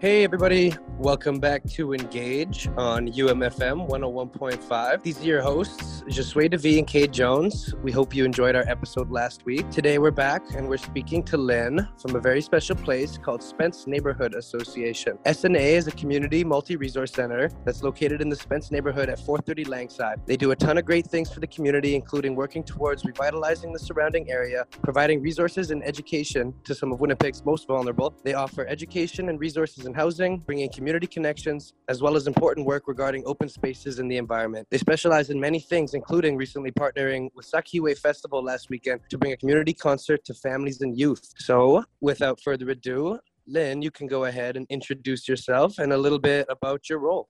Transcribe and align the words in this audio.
Hey, 0.00 0.22
everybody. 0.22 0.76
Welcome 0.96 1.40
back 1.40 1.64
to 1.70 1.92
Engage 1.92 2.68
on 2.76 3.08
UMFM 3.08 3.88
101.5. 3.88 5.02
These 5.02 5.20
are 5.20 5.24
your 5.24 5.42
hosts, 5.42 5.97
Josue 6.08 6.50
DeVee 6.50 6.78
and 6.78 6.86
Kate 6.86 7.10
Jones. 7.10 7.74
We 7.82 7.92
hope 7.92 8.14
you 8.14 8.24
enjoyed 8.24 8.56
our 8.56 8.66
episode 8.66 9.10
last 9.10 9.44
week. 9.44 9.68
Today, 9.70 9.98
we're 9.98 10.10
back 10.10 10.42
and 10.54 10.66
we're 10.66 10.78
speaking 10.78 11.22
to 11.24 11.36
Lin 11.36 11.86
from 12.00 12.16
a 12.16 12.20
very 12.20 12.40
special 12.40 12.76
place 12.76 13.18
called 13.18 13.42
Spence 13.42 13.86
Neighborhood 13.86 14.34
Association. 14.34 15.18
SNA 15.26 15.60
is 15.60 15.86
a 15.86 15.90
community 15.90 16.44
multi 16.44 16.76
resource 16.76 17.12
center 17.12 17.50
that's 17.66 17.82
located 17.82 18.22
in 18.22 18.30
the 18.30 18.36
Spence 18.36 18.70
neighborhood 18.70 19.10
at 19.10 19.18
430 19.18 19.64
Langside. 19.64 20.20
They 20.24 20.38
do 20.38 20.50
a 20.52 20.56
ton 20.56 20.78
of 20.78 20.86
great 20.86 21.06
things 21.06 21.30
for 21.30 21.40
the 21.40 21.46
community, 21.46 21.94
including 21.94 22.34
working 22.34 22.64
towards 22.64 23.04
revitalizing 23.04 23.74
the 23.74 23.78
surrounding 23.78 24.30
area, 24.30 24.64
providing 24.82 25.20
resources 25.20 25.70
and 25.70 25.84
education 25.84 26.54
to 26.64 26.74
some 26.74 26.90
of 26.90 27.00
Winnipeg's 27.00 27.44
most 27.44 27.68
vulnerable. 27.68 28.14
They 28.24 28.32
offer 28.32 28.66
education 28.66 29.28
and 29.28 29.38
resources 29.38 29.84
and 29.84 29.94
housing, 29.94 30.38
bringing 30.38 30.72
community 30.72 31.06
connections, 31.06 31.74
as 31.88 32.00
well 32.00 32.16
as 32.16 32.26
important 32.26 32.66
work 32.66 32.88
regarding 32.88 33.24
open 33.26 33.50
spaces 33.50 33.98
and 33.98 34.10
the 34.10 34.16
environment. 34.16 34.66
They 34.70 34.78
specialize 34.78 35.28
in 35.28 35.38
many 35.38 35.60
things, 35.60 35.94
including 35.98 36.36
recently 36.36 36.70
partnering 36.70 37.28
with 37.34 37.44
Sakihiwe 37.52 37.98
Festival 37.98 38.40
last 38.40 38.70
weekend 38.70 39.00
to 39.10 39.18
bring 39.18 39.32
a 39.32 39.36
community 39.36 39.74
concert 39.74 40.24
to 40.26 40.32
families 40.32 40.80
and 40.80 40.96
youth. 40.96 41.24
So, 41.38 41.82
without 42.00 42.40
further 42.40 42.70
ado, 42.70 43.18
Lin, 43.48 43.82
you 43.82 43.90
can 43.90 44.06
go 44.06 44.26
ahead 44.26 44.56
and 44.56 44.64
introduce 44.70 45.26
yourself 45.26 45.78
and 45.80 45.92
a 45.92 45.98
little 45.98 46.20
bit 46.20 46.46
about 46.48 46.88
your 46.88 47.00
role. 47.00 47.28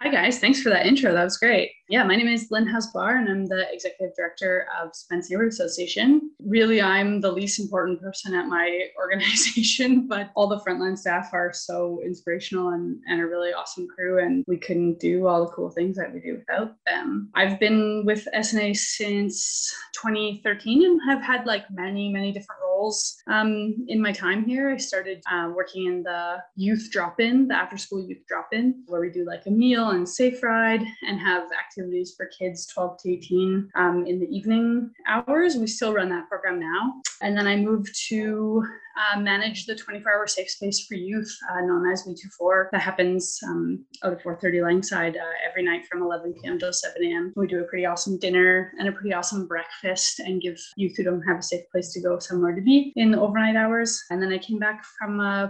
Hi, 0.00 0.10
guys. 0.10 0.38
Thanks 0.38 0.62
for 0.62 0.68
that 0.70 0.86
intro. 0.86 1.12
That 1.12 1.24
was 1.24 1.38
great. 1.38 1.72
Yeah, 1.88 2.04
my 2.04 2.14
name 2.14 2.28
is 2.28 2.52
Lin 2.52 2.68
Howes 2.68 2.86
Barr, 2.92 3.16
and 3.16 3.28
I'm 3.28 3.46
the 3.46 3.66
executive 3.72 4.14
director 4.14 4.68
of 4.80 4.94
Spence 4.94 5.28
Neighborhood 5.28 5.52
Association. 5.52 6.30
Really, 6.38 6.80
I'm 6.80 7.20
the 7.20 7.32
least 7.32 7.58
important 7.58 8.00
person 8.00 8.32
at 8.32 8.46
my 8.46 8.88
organization, 8.96 10.06
but 10.06 10.30
all 10.36 10.46
the 10.46 10.60
frontline 10.60 10.96
staff 10.96 11.30
are 11.32 11.52
so 11.52 12.00
inspirational 12.04 12.68
and, 12.74 13.00
and 13.08 13.20
a 13.20 13.26
really 13.26 13.52
awesome 13.52 13.88
crew, 13.88 14.22
and 14.22 14.44
we 14.46 14.56
couldn't 14.56 15.00
do 15.00 15.26
all 15.26 15.44
the 15.44 15.50
cool 15.50 15.70
things 15.70 15.96
that 15.96 16.12
we 16.12 16.20
do 16.20 16.36
without 16.36 16.76
them. 16.86 17.30
I've 17.34 17.58
been 17.58 18.04
with 18.04 18.28
SNA 18.36 18.76
since 18.76 19.74
2013 19.94 20.84
and 20.84 21.00
have 21.08 21.22
had 21.22 21.44
like 21.44 21.68
many, 21.72 22.12
many 22.12 22.30
different 22.30 22.60
roles 22.62 23.16
um, 23.26 23.74
in 23.88 24.00
my 24.00 24.12
time 24.12 24.44
here. 24.44 24.70
I 24.70 24.76
started 24.76 25.22
uh, 25.30 25.50
working 25.56 25.86
in 25.86 26.02
the 26.02 26.36
youth 26.54 26.90
drop 26.92 27.18
in, 27.18 27.48
the 27.48 27.54
after 27.54 27.76
school 27.76 28.06
youth 28.06 28.24
drop 28.28 28.48
in, 28.52 28.84
where 28.86 29.00
we 29.00 29.10
do 29.10 29.24
like 29.24 29.46
a 29.46 29.50
meal 29.50 29.87
and 29.90 30.08
safe 30.08 30.42
ride 30.42 30.82
and 31.06 31.20
have 31.20 31.48
activities 31.52 32.14
for 32.16 32.26
kids 32.26 32.66
12 32.66 32.98
to 33.02 33.12
18 33.12 33.70
um, 33.74 34.06
in 34.06 34.18
the 34.18 34.26
evening 34.26 34.90
hours. 35.06 35.56
We 35.56 35.66
still 35.66 35.92
run 35.92 36.08
that 36.10 36.28
program 36.28 36.60
now. 36.60 36.94
And 37.22 37.36
then 37.36 37.46
I 37.46 37.56
moved 37.56 37.94
to 38.08 38.64
uh, 38.98 39.20
manage 39.20 39.66
the 39.66 39.74
24-hour 39.74 40.26
safe 40.26 40.50
space 40.50 40.84
for 40.86 40.94
youth, 40.94 41.30
uh, 41.50 41.60
known 41.60 41.90
as 41.90 42.04
We24. 42.04 42.70
That 42.72 42.80
happens 42.80 43.38
um, 43.46 43.84
out 44.02 44.12
of 44.12 44.22
430 44.22 44.62
Langside 44.62 45.16
uh, 45.16 45.48
every 45.48 45.64
night 45.64 45.86
from 45.86 46.02
11 46.02 46.34
p.m. 46.40 46.58
to 46.58 46.72
7 46.72 47.02
a.m. 47.04 47.32
We 47.36 47.46
do 47.46 47.60
a 47.60 47.64
pretty 47.64 47.86
awesome 47.86 48.18
dinner 48.18 48.72
and 48.78 48.88
a 48.88 48.92
pretty 48.92 49.14
awesome 49.14 49.46
breakfast 49.46 50.20
and 50.20 50.42
give 50.42 50.58
youth 50.76 50.96
who 50.96 51.04
don't 51.04 51.22
have 51.22 51.38
a 51.38 51.42
safe 51.42 51.64
place 51.70 51.92
to 51.92 52.02
go 52.02 52.18
somewhere 52.18 52.54
to 52.54 52.62
be 52.62 52.92
in 52.96 53.10
the 53.10 53.20
overnight 53.20 53.56
hours. 53.56 54.02
And 54.10 54.22
then 54.22 54.32
I 54.32 54.38
came 54.38 54.58
back 54.58 54.84
from 54.98 55.20
uh, 55.20 55.48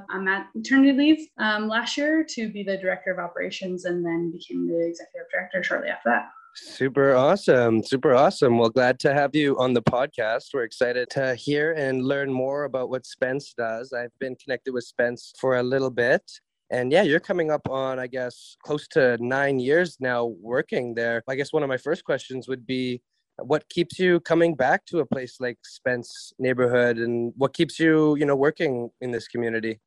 maternity 0.54 0.92
leave 0.92 1.26
um, 1.38 1.68
last 1.68 1.96
year 1.96 2.24
to 2.30 2.52
be 2.52 2.62
the 2.62 2.76
director 2.76 3.12
of 3.12 3.18
operations 3.18 3.84
and 3.84 4.04
then 4.04 4.30
became 4.30 4.68
the 4.68 4.86
executive 4.86 5.30
director 5.32 5.62
shortly 5.62 5.88
after 5.88 6.10
that. 6.10 6.28
Super 6.60 7.14
awesome. 7.14 7.84
Super 7.84 8.14
awesome. 8.14 8.58
Well, 8.58 8.68
glad 8.68 8.98
to 9.00 9.14
have 9.14 9.34
you 9.34 9.56
on 9.58 9.74
the 9.74 9.82
podcast. 9.82 10.46
We're 10.52 10.64
excited 10.64 11.08
to 11.10 11.36
hear 11.36 11.72
and 11.72 12.04
learn 12.04 12.32
more 12.32 12.64
about 12.64 12.90
what 12.90 13.06
Spence 13.06 13.54
does. 13.56 13.92
I've 13.92 14.16
been 14.18 14.34
connected 14.34 14.74
with 14.74 14.82
Spence 14.84 15.32
for 15.40 15.58
a 15.58 15.62
little 15.62 15.90
bit. 15.90 16.22
And 16.70 16.90
yeah, 16.90 17.02
you're 17.02 17.20
coming 17.20 17.52
up 17.52 17.68
on, 17.70 18.00
I 18.00 18.08
guess, 18.08 18.56
close 18.64 18.88
to 18.88 19.16
nine 19.20 19.60
years 19.60 19.98
now 20.00 20.26
working 20.40 20.94
there. 20.94 21.22
I 21.28 21.36
guess 21.36 21.52
one 21.52 21.62
of 21.62 21.68
my 21.68 21.76
first 21.76 22.04
questions 22.04 22.48
would 22.48 22.66
be 22.66 23.02
what 23.36 23.68
keeps 23.68 23.98
you 23.98 24.18
coming 24.20 24.56
back 24.56 24.84
to 24.86 24.98
a 24.98 25.06
place 25.06 25.36
like 25.38 25.58
Spence 25.64 26.32
neighborhood 26.40 26.98
and 26.98 27.32
what 27.36 27.54
keeps 27.54 27.78
you, 27.78 28.16
you 28.16 28.26
know, 28.26 28.36
working 28.36 28.90
in 29.00 29.12
this 29.12 29.28
community? 29.28 29.80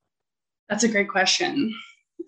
That's 0.69 0.85
a 0.85 0.87
great 0.87 1.09
question. 1.09 1.73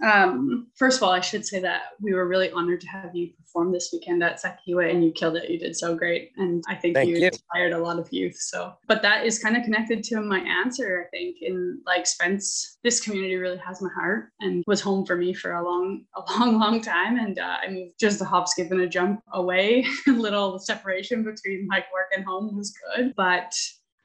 Um, 0.01 0.67
first 0.75 0.97
of 0.97 1.03
all, 1.03 1.11
I 1.11 1.19
should 1.19 1.45
say 1.45 1.59
that 1.59 1.81
we 2.01 2.13
were 2.13 2.27
really 2.27 2.51
honored 2.51 2.81
to 2.81 2.87
have 2.87 3.15
you 3.15 3.31
perform 3.37 3.71
this 3.71 3.89
weekend 3.93 4.23
at 4.23 4.41
Sakihiwe 4.41 4.89
and 4.89 5.03
you 5.03 5.11
killed 5.11 5.35
it. 5.35 5.49
You 5.49 5.59
did 5.59 5.75
so 5.75 5.95
great. 5.95 6.31
And 6.37 6.63
I 6.67 6.75
think 6.75 6.97
you, 6.97 7.17
you, 7.17 7.27
inspired 7.27 7.73
a 7.73 7.77
lot 7.77 7.99
of 7.99 8.11
youth. 8.11 8.35
So, 8.37 8.73
but 8.87 9.01
that 9.01 9.25
is 9.25 9.39
kind 9.39 9.55
of 9.55 9.63
connected 9.63 10.03
to 10.05 10.21
my 10.21 10.39
answer, 10.39 11.05
I 11.05 11.09
think, 11.09 11.37
in 11.41 11.81
like 11.85 12.07
Spence, 12.07 12.77
this 12.83 12.99
community 12.99 13.35
really 13.35 13.57
has 13.57 13.81
my 13.81 13.89
heart 13.93 14.29
and 14.39 14.63
was 14.67 14.81
home 14.81 15.05
for 15.05 15.15
me 15.15 15.33
for 15.33 15.53
a 15.53 15.63
long, 15.63 16.03
a 16.15 16.21
long, 16.31 16.59
long 16.59 16.81
time. 16.81 17.17
And 17.17 17.39
uh, 17.39 17.57
I 17.61 17.69
moved 17.69 17.93
just 17.99 18.21
a 18.21 18.25
hop, 18.25 18.47
skip, 18.47 18.71
and 18.71 18.81
a 18.81 18.87
jump 18.87 19.21
away. 19.33 19.85
a 20.07 20.11
little 20.11 20.59
separation 20.59 21.23
between 21.23 21.67
like 21.69 21.85
work 21.93 22.07
and 22.15 22.25
home 22.25 22.55
was 22.55 22.73
good. 22.95 23.13
But 23.15 23.53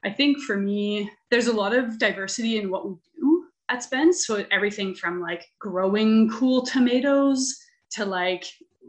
I 0.03 0.09
think 0.11 0.39
for 0.39 0.55
me, 0.55 1.11
there's 1.29 1.47
a 1.47 1.53
lot 1.53 1.75
of 1.75 1.99
diversity 1.99 2.57
in 2.57 2.69
what 2.69 2.87
we 2.87 2.95
do 3.17 3.38
at 3.69 3.83
Spence. 3.83 4.25
So 4.25 4.45
everything 4.51 4.95
from 4.95 5.21
like 5.21 5.45
growing 5.59 6.29
cool 6.29 6.65
tomatoes 6.65 7.55
to 7.91 8.05
like 8.05 8.45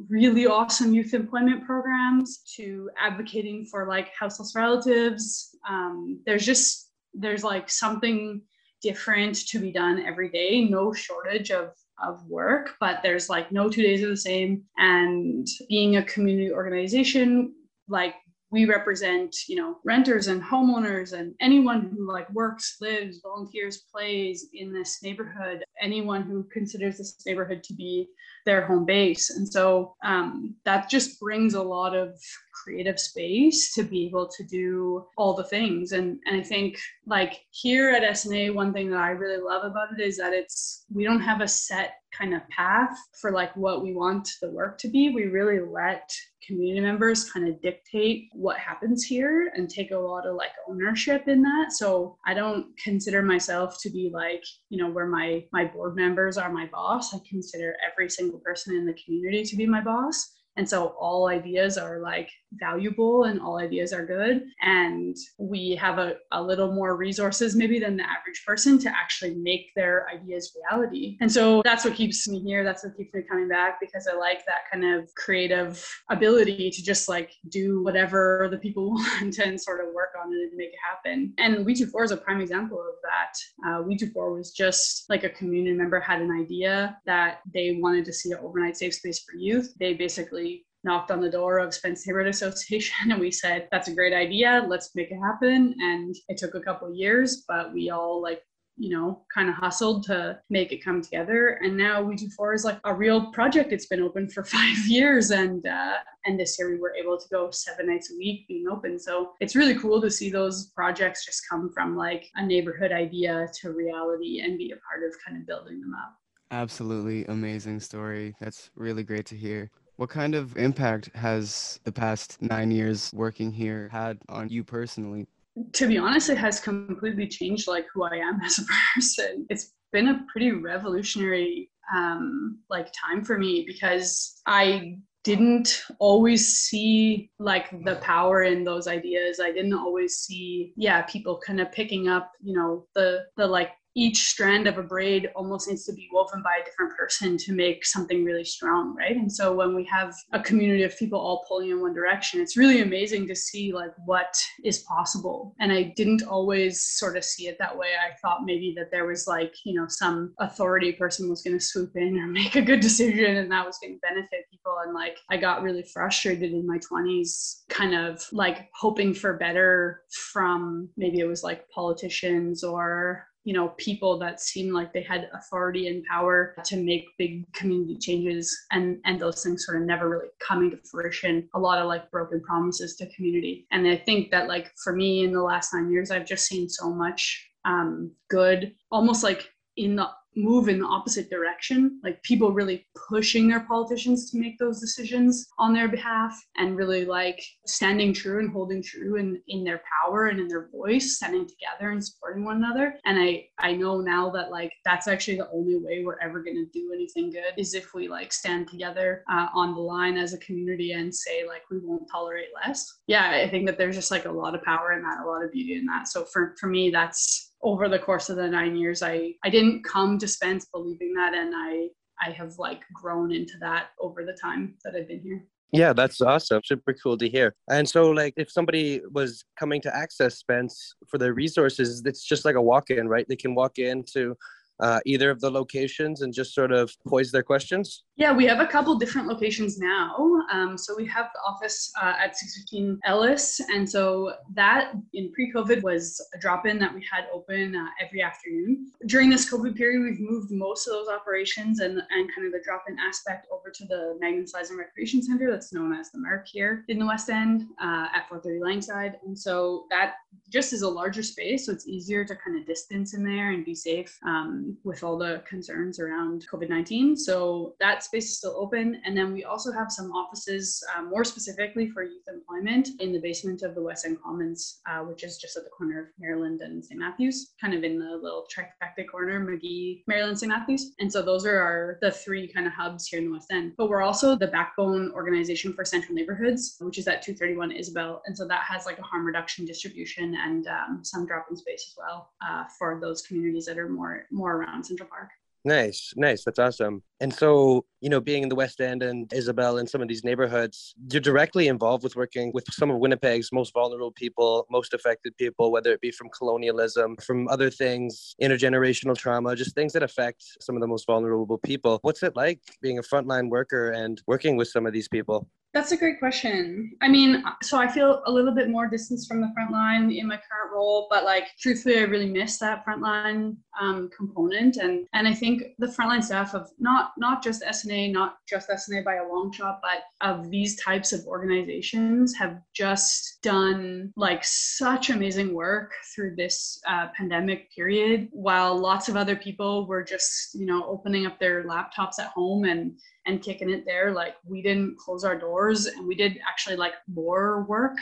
really 0.09 0.47
awesome 0.47 0.95
youth 0.95 1.15
employment 1.15 1.65
programs 1.67 2.39
to 2.57 2.91
advocating 2.99 3.67
for 3.67 3.87
like 3.87 4.09
houseless 4.19 4.55
relatives. 4.57 5.55
Um, 5.69 6.21
there's 6.27 6.47
just 6.47 6.91
there's 7.15 7.45
like 7.45 7.69
something 7.69 8.43
different 8.83 9.47
to 9.49 9.59
be 9.59 9.73
done 9.73 10.05
every 10.07 10.31
day. 10.31 10.65
No 10.65 10.93
shortage 10.93 11.51
of 11.51 11.75
of 12.03 12.27
work, 12.27 12.77
but 12.81 13.01
there's 13.03 13.29
like 13.29 13.53
no 13.53 13.69
two 13.69 13.83
days 13.83 14.03
are 14.03 14.09
the 14.09 14.17
same. 14.17 14.63
And 14.79 15.47
being 15.69 15.97
a 15.97 16.03
community 16.05 16.51
organization, 16.51 17.53
like 17.89 18.15
we 18.51 18.65
represent 18.65 19.35
you 19.49 19.57
know 19.57 19.77
renters 19.85 20.27
and 20.27 20.43
homeowners 20.43 21.13
and 21.13 21.35
anyone 21.41 21.91
who 21.91 22.11
like 22.11 22.31
works 22.33 22.77
lives 22.81 23.21
volunteers 23.23 23.85
plays 23.93 24.49
in 24.53 24.73
this 24.73 25.03
neighborhood 25.03 25.65
anyone 25.81 26.23
who 26.23 26.45
considers 26.53 26.99
this 26.99 27.17
neighborhood 27.27 27.63
to 27.63 27.75
be 27.75 28.09
their 28.47 28.67
home 28.67 28.85
base. 28.85 29.31
And 29.31 29.49
so 29.49 29.95
um, 30.05 30.55
that 30.65 30.89
just 30.89 31.21
brings 31.21 31.55
a 31.55 31.63
lot 31.63 31.95
of 31.95 32.19
creative 32.63 32.99
space 32.99 33.73
to 33.75 33.83
be 33.83 34.07
able 34.07 34.29
to 34.29 34.45
do 34.45 35.05
all 35.17 35.35
the 35.35 35.45
things. 35.45 35.93
And, 35.93 36.19
and 36.27 36.41
i 36.41 36.43
think 36.43 36.79
like 37.07 37.41
here 37.51 37.91
at 37.91 38.03
sna 38.03 38.55
one 38.55 38.73
thing 38.73 38.91
that 38.91 39.01
i 39.01 39.11
really 39.11 39.43
love 39.43 39.65
about 39.65 39.89
it 39.97 40.03
is 40.03 40.17
that 40.19 40.33
it's 40.33 40.85
we 40.93 41.05
don't 41.05 41.21
have 41.21 41.41
a 41.41 41.49
set 41.49 41.95
kind 42.17 42.35
of 42.35 42.49
path 42.49 42.97
for 43.21 43.31
like 43.31 43.55
what 43.57 43.83
we 43.83 43.95
want 43.95 44.29
the 44.43 44.51
work 44.51 44.79
to 44.79 44.89
be. 44.89 45.11
We 45.11 45.25
really 45.25 45.61
let 45.61 46.11
community 46.47 46.81
members 46.81 47.31
kind 47.31 47.47
of 47.47 47.61
dictate 47.61 48.29
what 48.33 48.59
happens 48.59 49.05
here 49.05 49.53
and 49.55 49.69
take 49.69 49.91
a 49.91 49.99
lot 49.99 50.27
of 50.27 50.37
like 50.37 50.51
ownership 50.69 51.29
in 51.29 51.43
that. 51.43 51.73
So 51.73 52.17
i 52.27 52.35
don't 52.35 52.67
consider 52.83 53.23
myself 53.23 53.77
to 53.83 53.91
be 53.91 54.11
like 54.13 54.43
you 54.69 54.83
know 54.83 54.91
where 54.91 55.07
my 55.07 55.45
my 55.53 55.65
board 55.65 55.97
members 55.97 56.37
are 56.37 56.53
my 56.53 56.67
boss. 56.67 57.15
I 57.15 57.19
consider 57.29 57.77
every 57.91 58.09
single 58.09 58.41
person 58.41 58.77
in 58.77 58.87
the 58.87 58.99
community 59.05 59.45
to 59.45 59.57
be 59.57 59.67
my 59.67 59.81
boss 59.81 60.40
and 60.57 60.69
so 60.69 60.95
all 61.01 61.29
ideas 61.29 61.79
are 61.79 62.01
like 62.01 62.31
valuable 62.55 63.25
and 63.25 63.41
all 63.41 63.59
ideas 63.59 63.93
are 63.93 64.05
good. 64.05 64.45
And 64.61 65.17
we 65.39 65.75
have 65.77 65.99
a, 65.99 66.17
a 66.33 66.43
little 66.43 66.73
more 66.73 66.97
resources 66.97 67.55
maybe 67.55 67.79
than 67.79 67.97
the 67.97 68.03
average 68.03 68.45
person 68.47 68.79
to 68.81 68.89
actually 68.91 69.37
make 69.37 69.73
their 69.77 70.09
ideas 70.09 70.57
reality. 70.57 71.17
And 71.21 71.31
so 71.31 71.63
that's 71.65 71.85
what 71.85 71.95
keeps 71.95 72.29
me 72.29 72.41
here. 72.41 72.65
That's 72.65 72.85
what 72.85 72.97
keeps 72.97 73.15
me 73.15 73.23
coming 73.29 73.49
back 73.49 73.79
because 73.81 74.07
I 74.07 74.17
like 74.17 74.45
that 74.47 74.71
kind 74.71 74.85
of 74.85 75.09
creative 75.15 75.87
ability 76.11 76.71
to 76.71 76.83
just 76.83 77.09
like 77.09 77.33
do 77.49 77.83
whatever 77.83 78.49
the 78.51 78.59
people 78.59 78.91
want 78.95 79.39
and 79.39 79.61
sort 79.61 79.81
of 79.81 79.95
work 79.95 80.11
on 80.21 80.33
it 80.33 80.51
and 80.51 80.57
make 80.57 80.71
it 80.71 80.79
happen. 80.89 81.33
And 81.39 81.65
We24 81.65 82.05
is 82.05 82.11
a 82.11 82.17
prime 82.17 82.41
example 82.41 82.81
of 82.81 82.97
that. 83.05 83.33
Uh, 83.67 83.83
We24 83.85 84.37
was 84.37 84.53
just 84.53 85.09
like 85.09 85.25
a 85.25 85.31
community 85.31 85.77
member 85.77 86.01
had 86.01 86.21
an 86.21 86.31
idea 86.33 86.99
that 87.07 87.41
they 87.55 87.79
wanted 87.81 88.05
to 88.07 88.13
see 88.13 88.33
an 88.33 88.39
overnight 88.43 88.77
safe 88.77 88.95
space 88.95 89.21
for 89.21 89.37
youth. 89.37 89.73
They 89.79 89.95
basically 89.95 90.50
knocked 90.85 91.11
on 91.11 91.21
the 91.21 91.31
door 91.31 91.59
of 91.59 91.75
Spence 91.75 92.07
Neighborhood 92.07 92.29
Association 92.29 93.11
and 93.11 93.21
we 93.21 93.31
said, 93.31 93.69
that's 93.71 93.89
a 93.89 93.95
great 93.95 94.15
idea. 94.15 94.65
Let's 94.69 94.95
make 94.95 95.11
it 95.11 95.19
happen. 95.19 95.75
And 95.81 96.15
it 96.29 96.39
took 96.39 96.55
a 96.55 96.61
couple 96.61 96.93
years, 96.95 97.45
but 97.47 97.73
we 97.73 97.91
all 97.91 98.23
like 98.23 98.43
you 98.81 98.89
know, 98.89 99.23
kind 99.33 99.51
of 99.51 99.55
hustled 99.57 100.05
to 100.05 100.39
make 100.49 100.73
it 100.73 100.83
come 100.83 101.03
together. 101.03 101.61
And 101.63 101.77
now 101.77 102.03
We24 102.03 102.55
is 102.55 102.65
like 102.65 102.81
a 102.85 102.95
real 102.95 103.31
project. 103.31 103.73
It's 103.73 103.85
been 103.85 104.01
open 104.01 104.27
for 104.27 104.43
five 104.57 104.79
years, 104.87 105.31
and 105.31 105.65
uh, 105.67 105.97
and 106.25 106.41
this 106.41 106.59
year 106.59 106.71
we 106.71 106.81
were 106.81 106.95
able 106.95 107.19
to 107.19 107.29
go 107.31 107.51
seven 107.51 107.89
nights 107.89 108.11
a 108.11 108.17
week 108.17 108.49
being 108.49 108.67
open. 108.69 108.99
So 108.99 109.33
it's 109.41 109.55
really 109.55 109.79
cool 109.79 110.01
to 110.01 110.11
see 110.11 110.31
those 110.31 110.73
projects 110.75 111.27
just 111.27 111.43
come 111.49 111.71
from 111.75 111.95
like 111.95 112.27
a 112.37 112.45
neighborhood 112.45 112.91
idea 112.91 113.49
to 113.61 113.73
reality 113.73 114.41
and 114.41 114.57
be 114.57 114.71
a 114.71 114.81
part 114.89 115.07
of 115.07 115.15
kind 115.25 115.39
of 115.39 115.47
building 115.47 115.81
them 115.81 115.95
up. 115.95 116.17
Absolutely 116.51 117.27
amazing 117.27 117.81
story. 117.81 118.35
That's 118.41 118.71
really 118.75 119.05
great 119.05 119.27
to 119.27 119.37
hear. 119.37 119.71
What 120.01 120.09
kind 120.09 120.35
of 120.35 120.57
impact 120.57 121.15
has 121.15 121.79
the 121.85 121.93
past 121.93 122.41
nine 122.41 122.71
years 122.71 123.11
working 123.13 123.53
here 123.53 123.91
had 123.93 124.17
on 124.31 124.49
you 124.49 124.65
personally? 124.65 125.27
To 125.75 125.87
be 125.87 125.99
honest, 125.99 126.31
it 126.31 126.39
has 126.39 126.59
completely 126.59 127.29
changed 127.29 127.69
like 127.69 127.85
who 127.93 128.05
I 128.05 128.15
am 128.15 128.41
as 128.45 128.61
a 128.61 128.65
person. 128.95 129.47
It's 129.51 129.75
been 129.93 130.09
a 130.09 130.25
pretty 130.33 130.53
revolutionary 130.53 131.71
um, 131.95 132.61
like 132.71 132.91
time 132.99 133.23
for 133.23 133.37
me 133.37 133.67
because 133.67 134.41
I 134.47 134.97
didn't 135.23 135.83
always 135.99 136.57
see 136.57 137.31
like 137.39 137.69
the 137.85 137.97
power 137.97 138.45
in 138.45 138.65
those 138.65 138.87
ideas 138.89 139.39
i 139.39 139.53
didn't 139.53 139.75
always 139.75 140.17
see 140.17 140.73
yeah 140.79 141.03
people 141.03 141.39
kind 141.47 141.61
of 141.61 141.71
picking 141.73 142.09
up 142.09 142.33
you 142.41 142.55
know 142.55 142.87
the 142.95 143.27
the 143.37 143.47
like 143.47 143.73
each 143.97 144.19
strand 144.19 144.67
of 144.67 144.79
a 144.79 144.83
braid 144.83 145.31
almost 145.35 145.69
needs 145.69 145.85
to 145.85 145.93
be 145.93 146.09
woven 146.13 146.43
by 146.43 146.59
a 146.61 146.65
different 146.65 146.97
person 146.97 147.37
to 147.37 147.53
make 147.53 147.85
something 147.85 148.25
really 148.25 148.45
strong 148.45 148.95
right? 148.97 149.17
And 149.17 149.31
so 149.31 149.53
when 149.53 149.75
we 149.75 149.85
have 149.85 150.15
a 150.33 150.41
community 150.41 150.85
of 150.85 150.97
people 150.99 151.19
all 151.19 151.45
pulling 151.49 151.71
in 151.71 151.81
one 151.81 151.95
direction 151.95 152.41
it's 152.41 152.57
really 152.57 152.83
amazing 152.83 153.27
to 153.29 153.35
see 153.35 153.73
like 153.73 153.93
what 154.05 154.35
is 154.65 154.81
possible. 154.81 155.55
And 155.61 155.73
i 155.73 155.93
didn't 155.97 156.23
always 156.23 156.83
sort 156.83 157.17
of 157.17 157.25
see 157.25 157.49
it 157.49 157.57
that 157.59 157.77
way. 157.77 157.89
I 157.89 158.15
thought 158.21 158.45
maybe 158.45 158.75
that 158.77 158.91
there 158.91 159.07
was 159.07 159.27
like 159.27 159.55
you 159.65 159.75
know 159.75 159.87
some 159.89 160.35
authority 160.39 160.93
person 160.93 161.29
was 161.29 161.43
going 161.43 161.59
to 161.59 161.65
swoop 161.65 161.93
in 161.97 162.19
or 162.19 162.27
make 162.41 162.57
a 162.57 162.63
good 162.63 162.81
decision 162.81 163.37
and 163.37 163.51
that 163.51 163.67
was 163.67 163.79
going 163.83 163.95
to 163.95 164.01
benefit 164.01 164.47
people. 164.51 164.77
And 164.85 164.95
like 164.95 165.19
i 165.31 165.37
got 165.37 165.63
really 165.63 165.83
frustrated 165.83 166.53
in 166.53 166.67
my 166.67 166.79
20s 166.79 167.63
kind 167.69 167.95
of 167.95 168.25
like 168.33 168.69
hoping 168.75 169.15
for 169.15 169.37
better 169.37 170.03
from 170.33 170.89
maybe 170.97 171.19
it 171.21 171.27
was 171.27 171.43
like 171.43 171.69
politicians 171.71 172.63
or 172.63 173.27
you 173.45 173.55
know 173.55 173.69
people 173.79 174.19
that 174.19 174.41
seemed 174.41 174.73
like 174.73 174.93
they 174.93 175.03
had 175.03 175.29
authority 175.33 175.89
and 175.89 176.05
power 176.05 176.55
to 176.65 176.77
make 176.77 177.07
big 177.19 177.51
community 177.53 177.97
changes 177.97 178.57
and 178.71 178.99
and 179.05 179.21
those 179.21 179.43
things 179.43 179.65
sort 179.65 179.81
of 179.81 179.87
never 179.87 180.09
really 180.09 180.29
coming 180.47 180.71
to 180.71 180.79
fruition. 180.91 181.49
A 181.55 181.59
lot 181.59 181.79
of 181.79 181.87
like 181.87 182.11
broken 182.11 182.41
promises 182.43 182.97
to 182.97 183.13
community. 183.15 183.67
And 183.71 183.87
i 183.87 183.97
think 183.97 184.31
that 184.31 184.49
like 184.49 184.73
for 184.83 184.95
me 184.95 185.25
in 185.25 185.33
the 185.33 185.43
last 185.43 185.73
nine 185.73 185.91
years 185.91 186.11
i've 186.11 186.27
just 186.27 186.47
seen 186.47 186.69
so 186.69 186.91
much 186.91 187.51
um, 187.65 188.13
good 188.29 188.75
almost 188.91 189.23
like 189.23 189.51
in 189.77 189.97
the 189.97 190.09
move 190.37 190.69
in 190.69 190.79
the 190.79 190.87
opposite 190.87 191.29
direction 191.29 192.01
like 192.05 192.23
people 192.23 192.53
really 192.53 192.87
pushing 193.09 193.49
their 193.49 193.61
politicians 193.61 194.31
to 194.31 194.39
make 194.39 194.59
those 194.59 194.81
decisions 194.81 195.49
on 195.59 195.73
their 195.73 195.89
behalf 195.89 196.33
and 196.57 196.77
really 196.77 197.05
like 197.05 197.43
standing 197.67 198.13
true 198.13 198.39
and 198.39 198.51
holding 198.51 198.83
true 198.83 199.17
in 199.17 199.41
in 199.49 199.65
their 199.65 199.83
power 200.03 200.27
and 200.27 200.41
in 200.41 200.49
their 200.49 200.69
voice 200.69 201.17
standing 201.17 201.47
together 201.47 201.91
and 201.91 202.05
supporting 202.05 202.45
one 202.45 202.57
another. 202.57 202.95
And 203.05 203.19
i 203.19 203.47
i 203.59 203.73
know 203.73 204.01
now 204.01 204.31
that 204.31 204.51
like 204.51 204.73
that's 204.85 205.09
actually 205.09 205.37
the 205.37 205.51
only 205.53 205.77
way 205.77 206.03
we're 206.05 206.21
ever 206.21 206.43
going 206.43 206.57
to 206.57 206.71
do 206.73 206.93
anything 206.93 207.31
good 207.31 207.55
is 207.57 207.75
if 207.75 207.95
we 207.95 208.09
like 208.09 208.33
stand 208.33 208.69
together 208.69 209.25
uh, 209.31 209.49
on 209.55 209.75
the 209.75 209.81
line 209.81 210.17
as 210.17 210.33
a 210.33 210.39
community 210.39 210.93
and 210.93 211.15
say 211.15 211.47
like 211.47 211.63
we 211.71 211.79
won't 211.79 212.09
tolerate 212.11 212.49
less. 212.65 213.01
Yeah 213.07 213.31
i 213.31 213.49
think 213.49 213.67
that 213.67 213.79
there's 213.79 213.97
just 213.97 214.11
like 214.11 214.27
a 214.27 214.33
lot 214.33 214.55
of 214.55 214.63
power 214.63 214.93
in 214.93 215.03
that 215.03 215.25
a 215.25 215.27
lot 215.27 215.45
of 215.45 215.53
beauty 215.53 215.75
in 215.75 215.87
that. 215.87 216.09
So 216.09 216.25
for 216.25 216.55
for 216.59 216.69
me 216.69 216.91
that's 216.91 217.50
over 217.63 217.89
the 217.89 217.99
course 217.99 218.29
of 218.29 218.37
the 218.37 218.49
nine 218.49 218.77
years 218.77 219.03
i 219.03 219.33
i 219.45 219.51
didn't 219.51 219.83
come 219.85 220.19
to 220.19 220.29
spence 220.29 220.67
believing 220.73 221.13
that 221.15 221.35
and 221.35 221.53
i 221.55 221.89
i 222.27 222.31
have 222.31 222.59
like 222.59 222.83
grown 222.95 223.33
into 223.33 223.59
that 223.59 223.89
over 224.01 224.25
the 224.25 224.37
time 224.41 224.75
that 224.85 224.95
i've 224.95 225.09
been 225.09 225.21
here. 225.21 225.45
Yeah 225.73 225.93
that's 225.93 226.21
awesome. 226.21 226.63
Super 226.65 226.95
cool 226.95 227.17
to 227.19 227.29
hear. 227.29 227.55
And 227.69 227.89
so 227.89 228.11
like 228.11 228.35
if 228.37 228.51
somebody 228.51 229.01
was 229.13 229.45
coming 229.57 229.81
to 229.83 229.97
access 229.97 230.37
spence 230.37 230.95
for 231.09 231.17
their 231.17 231.33
resources 231.33 232.03
it's 232.05 232.25
just 232.25 232.45
like 232.45 232.57
a 232.57 232.63
walk-in 232.63 233.07
right? 233.09 233.27
They 233.29 233.37
can 233.37 233.55
walk 233.55 233.79
into 233.79 234.37
uh, 234.81 235.01
either 235.05 235.31
of 235.31 235.41
the 235.41 235.51
locations 235.51 236.23
and 236.23 236.33
just 236.33 236.55
sort 236.55 236.73
of 236.73 236.91
poise 237.07 237.31
their 237.31 237.43
questions? 237.43 238.03
Yeah, 238.21 238.35
we 238.35 238.45
have 238.45 238.61
a 238.61 238.67
couple 238.67 238.95
different 238.97 239.29
locations 239.29 239.79
now. 239.79 240.43
Um, 240.53 240.77
so 240.77 240.95
we 240.95 241.07
have 241.07 241.31
the 241.33 241.41
office 241.41 241.91
uh, 241.99 242.13
at 242.23 242.37
615 242.37 243.01
Ellis. 243.07 243.63
And 243.73 243.89
so 243.89 244.35
that 244.53 244.93
in 245.15 245.33
pre 245.33 245.51
COVID 245.51 245.83
was 245.83 246.23
a 246.35 246.39
drop 246.39 246.67
in 246.67 246.79
that 246.81 246.95
we 246.95 247.03
had 247.11 247.25
open 247.33 247.75
uh, 247.75 247.87
every 247.99 248.21
afternoon. 248.21 248.89
During 249.07 249.31
this 249.31 249.51
COVID 249.51 249.75
period, 249.75 250.03
we've 250.03 250.21
moved 250.21 250.51
most 250.51 250.87
of 250.87 250.93
those 250.93 251.09
operations 251.09 251.81
and, 251.81 251.93
and 252.11 252.35
kind 252.35 252.47
of 252.47 252.53
the 252.53 252.61
drop 252.63 252.85
in 252.89 252.99
aspect 252.99 253.47
over 253.51 253.71
to 253.71 253.87
the 253.87 254.19
Magnus 254.21 254.53
Eliason 254.53 254.77
Recreation 254.77 255.23
Center 255.23 255.51
that's 255.51 255.73
known 255.73 255.95
as 255.95 256.11
the 256.11 256.19
Merc 256.19 256.47
here 256.47 256.85
in 256.89 256.99
the 256.99 257.07
West 257.07 257.31
End 257.31 257.69
uh, 257.81 258.09
at 258.15 258.29
430 258.29 258.61
Langside. 258.63 259.17
And 259.25 259.39
so 259.39 259.87
that 259.89 260.17
just 260.51 260.75
is 260.75 260.83
a 260.83 260.89
larger 260.89 261.23
space. 261.23 261.65
So 261.65 261.73
it's 261.73 261.89
easier 261.89 262.27
to 262.27 262.37
kind 262.37 262.61
of 262.61 262.67
distance 262.67 263.15
in 263.15 263.25
there 263.25 263.53
and 263.53 263.65
be 263.65 263.75
safe. 263.75 264.19
Um, 264.27 264.77
with 264.85 265.03
all 265.03 265.17
the 265.17 265.43
concerns 265.49 265.99
around 265.99 266.47
COVID 266.53 266.69
19. 266.69 267.17
So 267.17 267.77
that 267.81 268.03
space 268.11 268.31
is 268.31 268.39
still 268.39 268.57
open. 268.59 269.01
And 269.05 269.17
then 269.17 269.33
we 269.33 269.45
also 269.45 269.71
have 269.71 269.93
some 269.93 270.11
offices 270.13 270.83
um, 270.97 271.09
more 271.09 271.25
specifically 271.25 271.89
for 271.91 272.03
youth 272.03 272.25
employment 272.29 272.89
in 272.99 273.13
the 273.13 273.21
basement 273.21 273.63
of 273.63 273.77
the 273.77 273.83
West 273.83 274.05
End 274.05 274.19
Commons, 274.21 274.81
uh, 274.91 275.01
which 275.01 275.23
is 275.23 275.39
just 275.39 275.57
at 275.57 275.63
the 275.63 275.71
corner 275.71 276.01
of 276.01 276.07
Maryland 276.19 276.61
and 276.61 276.85
St. 276.85 276.99
Matthews, 276.99 277.53
kind 277.61 277.73
of 277.73 277.85
in 277.85 278.01
the 278.01 278.19
little 278.21 278.47
trifecta 278.53 279.09
corner, 279.09 279.39
Magee, 279.39 280.03
Maryland, 280.09 280.39
St. 280.39 280.51
Matthews. 280.51 280.93
And 280.99 281.13
so 281.13 281.23
those 281.23 281.47
are 281.47 281.61
our 281.61 281.99
the 282.03 282.11
three 282.11 282.49
kind 282.53 282.67
of 282.67 282.73
hubs 282.73 283.07
here 283.07 283.21
in 283.21 283.27
the 283.27 283.33
West 283.33 283.53
End. 283.53 283.75
But 283.79 283.89
we're 283.89 284.03
also 284.03 284.37
the 284.37 284.49
backbone 284.49 285.13
organization 285.13 285.73
for 285.73 285.85
Central 285.85 286.15
Neighborhoods, 286.15 286.77
which 286.81 286.99
is 286.99 287.07
at 287.07 287.23
231 287.23 287.71
Isabel. 287.71 288.23
And 288.27 288.37
so 288.37 288.47
that 288.49 288.65
has 288.65 288.87
like 288.87 288.99
a 288.99 289.03
harm 289.03 289.25
reduction 289.25 289.65
distribution 289.65 290.37
and 290.45 290.67
um, 290.67 291.01
some 291.05 291.27
drop-in 291.27 291.57
space 291.57 291.85
as 291.89 291.95
well 291.97 292.33
uh, 292.45 292.65
for 292.77 292.99
those 293.01 293.23
communities 293.23 293.67
that 293.67 293.79
are 293.79 293.89
more 293.89 294.27
more 294.33 294.57
around 294.57 294.85
Central 294.85 295.09
Park. 295.09 295.31
Nice, 295.65 296.15
nice. 296.17 296.43
That's 296.43 296.59
awesome. 296.59 297.03
And 297.21 297.35
so, 297.35 297.85
you 298.01 298.09
know, 298.09 298.19
being 298.21 298.43
in 298.45 298.49
the 298.49 298.55
West 298.55 298.81
End 298.81 299.03
and 299.03 299.31
Isabel 299.31 299.77
and 299.77 299.89
some 299.89 300.01
of 300.01 300.09
these 300.09 300.25
neighborhoods, 300.25 300.95
you're 301.13 301.21
directly 301.21 301.69
involved 301.69 302.03
with 302.03 302.17
working 302.17 302.51
with 302.55 302.65
some 302.73 302.91
of 302.91 302.97
Winnipeg's 302.97 303.53
most 303.53 303.75
vulnerable 303.75 304.11
people, 304.11 304.67
most 304.71 304.95
affected 304.95 305.37
people, 305.37 305.71
whether 305.71 305.93
it 305.93 306.01
be 306.01 306.11
from 306.11 306.31
colonialism, 306.31 307.17
from 307.17 307.47
other 307.49 307.69
things, 307.69 308.35
intergenerational 308.41 309.17
trauma, 309.19 309.55
just 309.55 309.75
things 309.75 309.93
that 309.93 310.03
affect 310.03 310.43
some 310.63 310.77
of 310.77 310.81
the 310.81 310.89
most 310.89 311.07
vulnerable 311.07 311.59
people. 311.59 311.99
What's 312.01 312.23
it 312.23 312.35
like 312.37 312.61
being 312.81 312.99
a 312.99 313.03
frontline 313.03 313.51
worker 313.51 313.91
and 313.91 314.23
working 314.27 314.57
with 314.57 314.69
some 314.69 314.87
of 314.87 314.95
these 314.95 315.09
people? 315.09 315.47
That's 315.73 315.93
a 315.93 315.97
great 315.97 316.19
question. 316.19 316.97
I 317.01 317.07
mean, 317.07 317.45
so 317.63 317.79
I 317.79 317.87
feel 317.87 318.23
a 318.27 318.33
little 318.33 318.53
bit 318.53 318.69
more 318.69 318.89
distance 318.89 319.29
from 319.29 319.41
the 319.41 319.53
front 319.55 319.71
line 319.71 320.11
in 320.11 320.27
my 320.27 320.35
current 320.35 320.75
role, 320.75 321.07
but 321.09 321.25
like 321.25 321.47
truthfully, 321.61 321.99
I 321.99 322.03
really 322.03 322.29
miss 322.29 322.59
that 322.59 322.85
frontline 322.85 323.57
um, 323.81 324.11
component. 324.17 324.79
And 324.79 325.07
and 325.13 325.29
I 325.29 325.35
think 325.35 325.63
the 325.79 325.87
frontline 325.87 326.25
staff 326.25 326.55
of 326.55 326.69
not 326.81 327.13
not 327.19 327.41
just 327.41 327.63
SNA, 327.63 328.13
not 328.13 328.39
just 328.49 328.69
SNA 328.69 329.05
by 329.05 329.17
a 329.17 329.29
long 329.29 329.53
shot, 329.53 329.81
but 329.81 330.03
of 330.27 330.51
these 330.51 330.75
types 330.83 331.13
of 331.13 331.25
organizations 331.27 332.35
have 332.35 332.61
just 332.75 333.41
done 333.41 334.13
like 334.17 334.43
such 334.43 335.11
amazing 335.11 335.55
work 335.55 335.93
through 336.13 336.35
this 336.35 336.81
uh, 336.89 337.09
pandemic 337.17 337.73
period, 337.73 338.29
while 338.33 338.77
lots 338.77 339.09
of 339.09 339.17
other 339.17 339.37
people 339.37 339.87
were 339.87 340.03
just 340.03 340.53
you 340.57 340.67
know 340.67 340.85
opening 340.87 341.27
up 341.27 341.39
their 341.39 341.63
laptops 341.63 342.19
at 342.19 342.33
home 342.35 342.65
and 342.65 342.99
and 343.31 343.43
kicking 343.43 343.71
it 343.71 343.85
there. 343.87 344.13
Like 344.13 344.35
we 344.45 344.61
didn't 344.61 344.99
close 344.99 345.25
our 345.25 345.39
doors 345.39 345.87
and 345.87 346.07
we 346.07 346.15
did 346.15 346.39
actually 346.49 346.77
like 346.77 346.95
more 347.09 347.65
work 347.69 347.97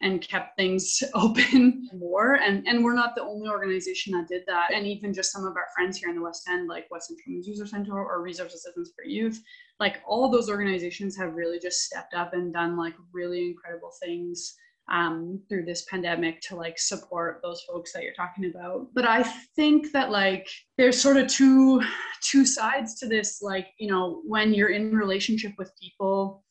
and 0.00 0.22
kept 0.22 0.56
things 0.56 1.02
open 1.14 1.88
more. 1.92 2.34
And, 2.36 2.66
and 2.66 2.84
we're 2.84 2.94
not 2.94 3.14
the 3.16 3.22
only 3.22 3.48
organization 3.48 4.12
that 4.12 4.28
did 4.28 4.42
that. 4.46 4.72
And 4.72 4.86
even 4.86 5.12
just 5.12 5.32
some 5.32 5.44
of 5.44 5.56
our 5.56 5.66
friends 5.74 5.98
here 5.98 6.08
in 6.08 6.14
the 6.14 6.22
West 6.22 6.48
End, 6.48 6.68
like 6.68 6.86
West 6.90 7.10
End 7.10 7.18
Women's 7.26 7.48
User 7.48 7.66
Center 7.66 7.92
or 7.92 8.22
Resource 8.22 8.54
Assistance 8.54 8.92
for 8.94 9.04
Youth, 9.04 9.42
like 9.80 10.00
all 10.06 10.30
those 10.30 10.48
organizations 10.48 11.16
have 11.16 11.34
really 11.34 11.58
just 11.58 11.82
stepped 11.82 12.14
up 12.14 12.32
and 12.32 12.52
done 12.52 12.76
like 12.76 12.94
really 13.12 13.46
incredible 13.46 13.90
things 14.00 14.56
um, 14.90 15.40
through 15.48 15.64
this 15.64 15.84
pandemic 15.90 16.40
to 16.42 16.56
like 16.56 16.78
support 16.78 17.40
those 17.42 17.62
folks 17.62 17.92
that 17.92 18.02
you're 18.02 18.14
talking 18.14 18.50
about. 18.50 18.88
But 18.94 19.06
I 19.06 19.22
think 19.56 19.92
that 19.92 20.10
like 20.10 20.48
there's 20.76 21.00
sort 21.00 21.16
of 21.16 21.28
two 21.28 21.82
two 22.22 22.46
sides 22.46 22.98
to 23.00 23.08
this. 23.08 23.42
Like 23.42 23.68
you 23.78 23.88
know 23.90 24.22
when 24.24 24.54
you're 24.54 24.70
in 24.70 24.96
relationship 24.96 25.52
with 25.58 25.72
people, 25.80 26.42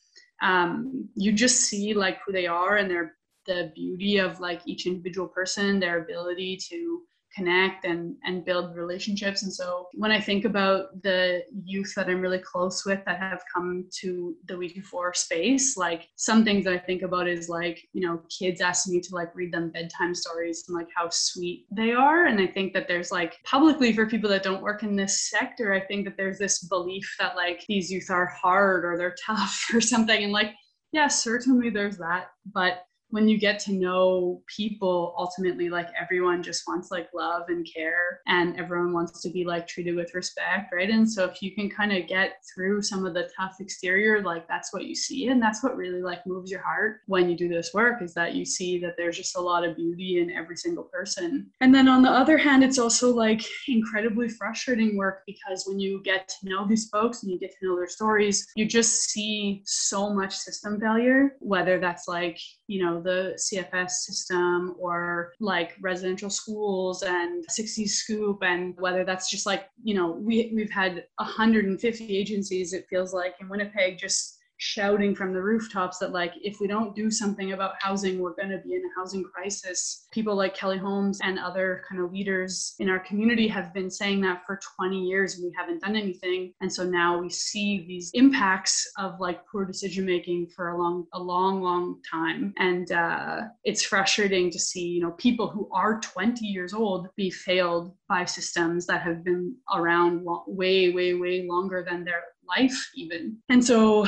um, 0.42 1.10
you 1.16 1.32
just 1.32 1.62
see 1.62 1.94
like 1.94 2.20
who 2.26 2.32
they 2.32 2.48
are 2.48 2.78
and 2.78 2.90
their 2.90 3.16
the 3.48 3.72
beauty 3.74 4.18
of 4.18 4.40
like 4.40 4.62
each 4.66 4.86
individual 4.86 5.28
person, 5.28 5.80
their 5.80 6.04
ability 6.04 6.60
to 6.70 7.02
connect 7.38 7.86
and 7.86 8.16
and 8.24 8.44
build 8.44 8.76
relationships. 8.76 9.44
And 9.44 9.54
so 9.54 9.88
when 9.94 10.12
i 10.12 10.20
think 10.20 10.46
about 10.46 11.02
the 11.04 11.44
youth 11.64 11.94
that 11.96 12.08
i'm 12.10 12.22
really 12.22 12.40
close 12.40 12.86
with 12.86 13.04
that 13.06 13.20
have 13.20 13.42
come 13.54 13.86
to 14.02 14.36
the 14.48 14.56
We24 14.56 15.16
space 15.16 15.78
like 15.78 16.10
some 16.16 16.44
things 16.44 16.66
that 16.66 16.74
i 16.74 16.78
think 16.78 17.02
about 17.02 17.28
is 17.28 17.50
like 17.50 17.88
you 17.94 18.06
know 18.06 18.22
kids 18.30 18.62
asking 18.62 18.94
me 18.94 19.02
to 19.02 19.16
like 19.16 19.36
read 19.36 19.54
them 19.54 19.70
bedtime 19.70 20.16
stories 20.16 20.66
and 20.68 20.78
like 20.78 20.88
how 20.96 21.10
sweet 21.10 21.66
they 21.72 21.92
are. 21.92 22.26
And 22.26 22.40
i 22.40 22.48
think 22.48 22.74
that 22.74 22.88
there's 22.88 23.12
like 23.12 23.38
publicly 23.44 23.94
for 23.94 24.06
people 24.06 24.30
that 24.30 24.44
don't 24.44 24.62
work 24.62 24.84
in 24.84 24.96
this 24.96 25.30
sector 25.30 25.74
i 25.74 25.80
think 25.80 26.06
that 26.06 26.18
there's 26.18 26.40
this 26.40 26.64
belief 26.64 27.16
that 27.20 27.36
like 27.36 27.64
these 27.68 27.92
youth 27.92 28.10
are 28.10 28.26
hard 28.26 28.86
or 28.86 28.98
they're 28.98 29.16
tough 29.26 29.70
or 29.74 29.82
something. 29.82 30.24
And 30.24 30.34
like 30.34 30.54
yeah 30.92 31.08
certainly 31.08 31.70
there's 31.70 31.98
that. 31.98 32.28
But 32.54 32.84
when 33.10 33.28
you 33.28 33.38
get 33.38 33.60
to 33.60 33.72
know 33.72 34.42
people 34.48 35.16
ultimately 35.18 35.70
like 35.70 35.88
everyone 36.00 36.44
just 36.44 36.64
wants 36.68 36.92
like 36.92 37.08
love 37.14 37.44
and 37.48 37.68
care 37.74 38.22
and 38.28 38.60
everyone 38.60 38.94
wants 38.94 39.22
to 39.22 39.30
be 39.30 39.46
like 39.46 39.68
treated 39.68 39.96
with 39.96 40.14
respect 40.14 40.74
right? 40.74 40.90
And 40.90 41.10
so 41.10 41.26
if 41.26 41.42
you 41.42 41.54
can 41.56 41.70
kind 41.70 41.92
of 41.92 42.08
get 42.08 42.44
through 42.54 42.82
some 42.82 43.06
of 43.06 43.14
the 43.14 43.30
tough 43.38 43.58
exterior 43.60 44.22
like 44.22 44.48
that's 44.48 44.74
what 44.74 44.86
you 44.86 44.96
see. 44.96 45.28
And 45.28 45.42
that's 45.42 45.64
what 45.64 45.78
really 45.78 46.02
like 46.02 46.26
moves 46.26 46.52
your 46.52 46.62
heart 46.62 47.02
when 47.06 47.30
you 47.30 47.38
do 47.38 47.48
this 47.48 47.72
work 47.74 48.02
is 48.02 48.14
that 48.14 48.36
you 48.36 48.46
see 48.46 48.80
that 48.80 48.96
there's 48.98 49.18
just 49.18 49.38
a 49.38 49.42
lot 49.42 49.64
of 49.64 49.76
beauty 49.76 50.20
in 50.20 50.32
every 50.32 50.58
single 50.58 50.84
person. 50.84 51.50
And 51.62 51.74
then 51.74 51.88
on 51.88 52.02
the 52.02 52.10
other 52.12 52.38
hand 52.38 52.64
it's 52.64 52.80
also 52.80 53.14
like 53.14 53.42
incredibly 53.68 54.30
frustrating 54.30 54.98
work 54.98 55.24
because 55.26 55.66
when 55.66 55.80
you 55.80 56.02
get 56.04 56.28
to 56.28 56.50
know 56.50 56.68
these 56.68 56.90
folks 56.90 57.24
and 57.24 57.32
you 57.32 57.40
get 57.40 57.52
to 57.52 57.68
know 57.68 57.76
their 57.76 57.88
stories 57.88 58.48
you 58.56 58.66
just 58.66 59.10
see 59.10 59.62
so 59.66 60.14
much 60.14 60.36
system 60.36 60.80
failure 60.80 61.36
whether 61.40 61.80
that's 61.80 62.08
like 62.08 62.40
you 62.68 62.84
know 62.84 62.97
the 63.02 63.38
cfs 63.38 63.92
system 63.92 64.76
or 64.80 65.34
like 65.40 65.76
residential 65.82 66.30
schools 66.30 67.04
and 67.04 67.46
60 67.50 67.86
scoop 67.88 68.44
and 68.44 68.76
whether 68.80 69.04
that's 69.04 69.30
just 69.30 69.46
like 69.46 69.70
you 69.84 69.96
know 69.96 70.12
we, 70.12 70.52
we've 70.56 70.72
had 70.72 71.06
150 71.18 72.18
agencies 72.18 72.74
it 72.74 72.86
feels 72.90 73.14
like 73.14 73.36
in 73.40 73.50
winnipeg 73.50 73.98
just 73.98 74.37
shouting 74.58 75.16
from 75.16 75.34
the 75.34 75.42
rooftops 75.42 76.00
that 76.00 76.12
like 76.12 76.34
if 76.42 76.60
we 76.60 76.68
don't 76.68 76.96
do 76.96 77.12
something 77.12 77.54
about 77.54 77.74
housing 77.80 78.20
we're 78.20 78.36
going 78.36 78.50
to 78.50 78.58
be 78.58 78.74
in 78.74 78.82
a 78.82 79.00
housing 79.00 79.24
crisis. 79.24 80.08
People 80.12 80.36
like 80.36 80.56
kelly 80.56 80.78
holmes 80.78 81.20
and 81.24 81.40
other 81.40 81.84
kind 81.88 82.02
of 82.02 82.12
leaders 82.12 82.76
in 82.80 82.90
our 82.90 83.00
community 83.00 83.48
have 83.48 83.74
been 83.74 83.90
saying 83.90 84.22
that 84.22 84.46
for 84.46 84.60
20 84.78 85.00
years 85.00 85.36
and 85.36 85.46
we 85.46 85.54
haven't 85.58 85.82
done 85.82 85.96
anything. 85.96 86.54
And 86.62 86.72
so 86.72 86.84
now 86.84 87.20
we 87.20 87.30
see 87.30 87.86
these 87.88 88.10
impacts 88.14 88.90
of 88.98 89.20
like 89.20 89.46
poor 89.52 89.66
decision 89.66 90.06
making 90.06 90.48
for 90.56 90.70
a 90.70 90.78
long 90.78 91.06
a 91.14 91.20
long 91.20 91.62
long 91.62 92.02
time. 92.10 92.54
And 92.58 92.92
uh, 92.92 93.42
it's 93.64 93.84
frustrating 93.84 94.50
to 94.52 94.60
see 94.60 94.88
you 94.88 95.02
know 95.02 95.12
people 95.12 95.48
who 95.48 95.70
are 95.72 96.00
20 96.00 96.46
years 96.46 96.74
old 96.74 97.08
be 97.16 97.30
failed 97.30 97.94
by 98.10 98.26
systems 98.26 98.86
that 98.88 99.02
have 99.02 99.24
been 99.24 99.56
around 99.74 100.26
way 100.48 100.92
way 100.92 101.14
way 101.14 101.46
longer 101.48 101.86
than 101.88 102.04
their 102.04 102.24
life 102.48 102.92
even. 102.96 103.38
And 103.50 103.64
so 103.64 104.08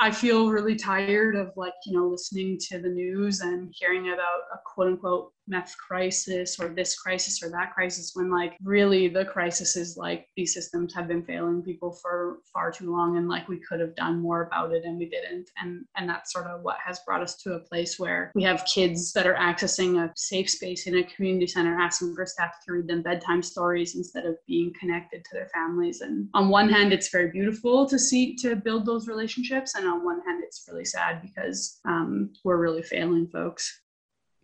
i 0.00 0.10
feel 0.10 0.50
really 0.50 0.76
tired 0.76 1.34
of 1.34 1.50
like 1.56 1.72
you 1.84 1.92
know 1.92 2.06
listening 2.06 2.58
to 2.58 2.78
the 2.78 2.88
news 2.88 3.40
and 3.40 3.72
hearing 3.76 4.10
about 4.10 4.40
a 4.52 4.58
quote 4.64 4.88
unquote 4.88 5.32
meth 5.48 5.76
crisis 5.76 6.58
or 6.60 6.68
this 6.68 6.98
crisis 6.98 7.42
or 7.42 7.50
that 7.50 7.74
crisis 7.74 8.12
when 8.14 8.30
like 8.30 8.56
really 8.62 9.08
the 9.08 9.24
crisis 9.24 9.76
is 9.76 9.96
like 9.96 10.28
these 10.36 10.54
systems 10.54 10.94
have 10.94 11.08
been 11.08 11.22
failing 11.22 11.62
people 11.62 11.92
for 11.92 12.38
far 12.52 12.70
too 12.70 12.90
long 12.92 13.16
and 13.16 13.28
like 13.28 13.48
we 13.48 13.60
could 13.60 13.80
have 13.80 13.94
done 13.96 14.20
more 14.20 14.42
about 14.42 14.72
it 14.72 14.84
and 14.84 14.98
we 14.98 15.08
didn't. 15.08 15.48
And 15.60 15.84
and 15.96 16.08
that's 16.08 16.32
sort 16.32 16.46
of 16.46 16.62
what 16.62 16.76
has 16.84 17.00
brought 17.00 17.22
us 17.22 17.36
to 17.38 17.54
a 17.54 17.60
place 17.60 17.98
where 17.98 18.30
we 18.34 18.42
have 18.42 18.64
kids 18.72 19.12
that 19.12 19.26
are 19.26 19.34
accessing 19.34 20.02
a 20.02 20.12
safe 20.16 20.50
space 20.50 20.86
in 20.86 20.98
a 20.98 21.04
community 21.04 21.46
center 21.46 21.78
asking 21.78 22.14
for 22.14 22.26
staff 22.26 22.54
to 22.66 22.72
read 22.72 22.88
them 22.88 23.02
bedtime 23.02 23.42
stories 23.42 23.96
instead 23.96 24.26
of 24.26 24.36
being 24.46 24.72
connected 24.78 25.24
to 25.24 25.30
their 25.32 25.48
families. 25.54 26.00
And 26.00 26.28
on 26.34 26.48
one 26.48 26.68
hand 26.68 26.92
it's 26.92 27.10
very 27.10 27.30
beautiful 27.30 27.86
to 27.86 27.98
see 27.98 28.36
to 28.36 28.56
build 28.56 28.86
those 28.86 29.08
relationships. 29.08 29.74
And 29.74 29.86
on 29.86 30.04
one 30.04 30.20
hand 30.26 30.42
it's 30.44 30.64
really 30.70 30.84
sad 30.84 31.22
because 31.22 31.80
um, 31.84 32.32
we're 32.44 32.58
really 32.58 32.82
failing 32.82 33.28
folks 33.28 33.80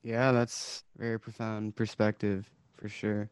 yeah, 0.05 0.31
that's 0.31 0.85
very 0.97 1.19
profound 1.19 1.75
perspective 1.75 2.49
for 2.77 2.89
sure. 2.89 3.31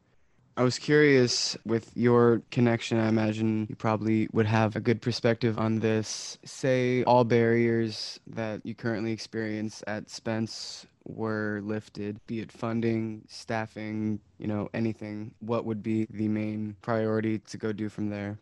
I 0.57 0.63
was 0.65 0.79
curious 0.79 1.57
with 1.65 1.91
your 1.95 2.43
connection, 2.51 2.99
I 2.99 3.09
imagine 3.09 3.67
you 3.71 3.77
probably 3.77 4.29
would 4.33 4.47
have 4.47 4.77
a 4.77 4.81
good 4.81 5.01
perspective 5.01 5.59
on 5.59 5.79
this. 5.79 6.39
Say 6.45 7.05
all 7.05 7.25
barriers 7.25 8.21
that 8.27 8.65
you 8.65 8.75
currently 8.75 9.13
experience 9.13 9.83
at 9.87 10.11
Spence 10.11 10.87
were 11.05 11.61
lifted, 11.63 12.19
be 12.27 12.41
it 12.41 12.53
funding, 12.53 13.23
staffing, 13.29 14.21
you 14.39 14.47
know, 14.47 14.69
anything. 14.75 15.35
What 15.41 15.65
would 15.65 15.83
be 15.83 16.07
the 16.11 16.29
main 16.29 16.77
priority 16.83 17.39
to 17.39 17.57
go 17.57 17.73
do 17.73 17.89
from 17.89 18.11
there? 18.11 18.39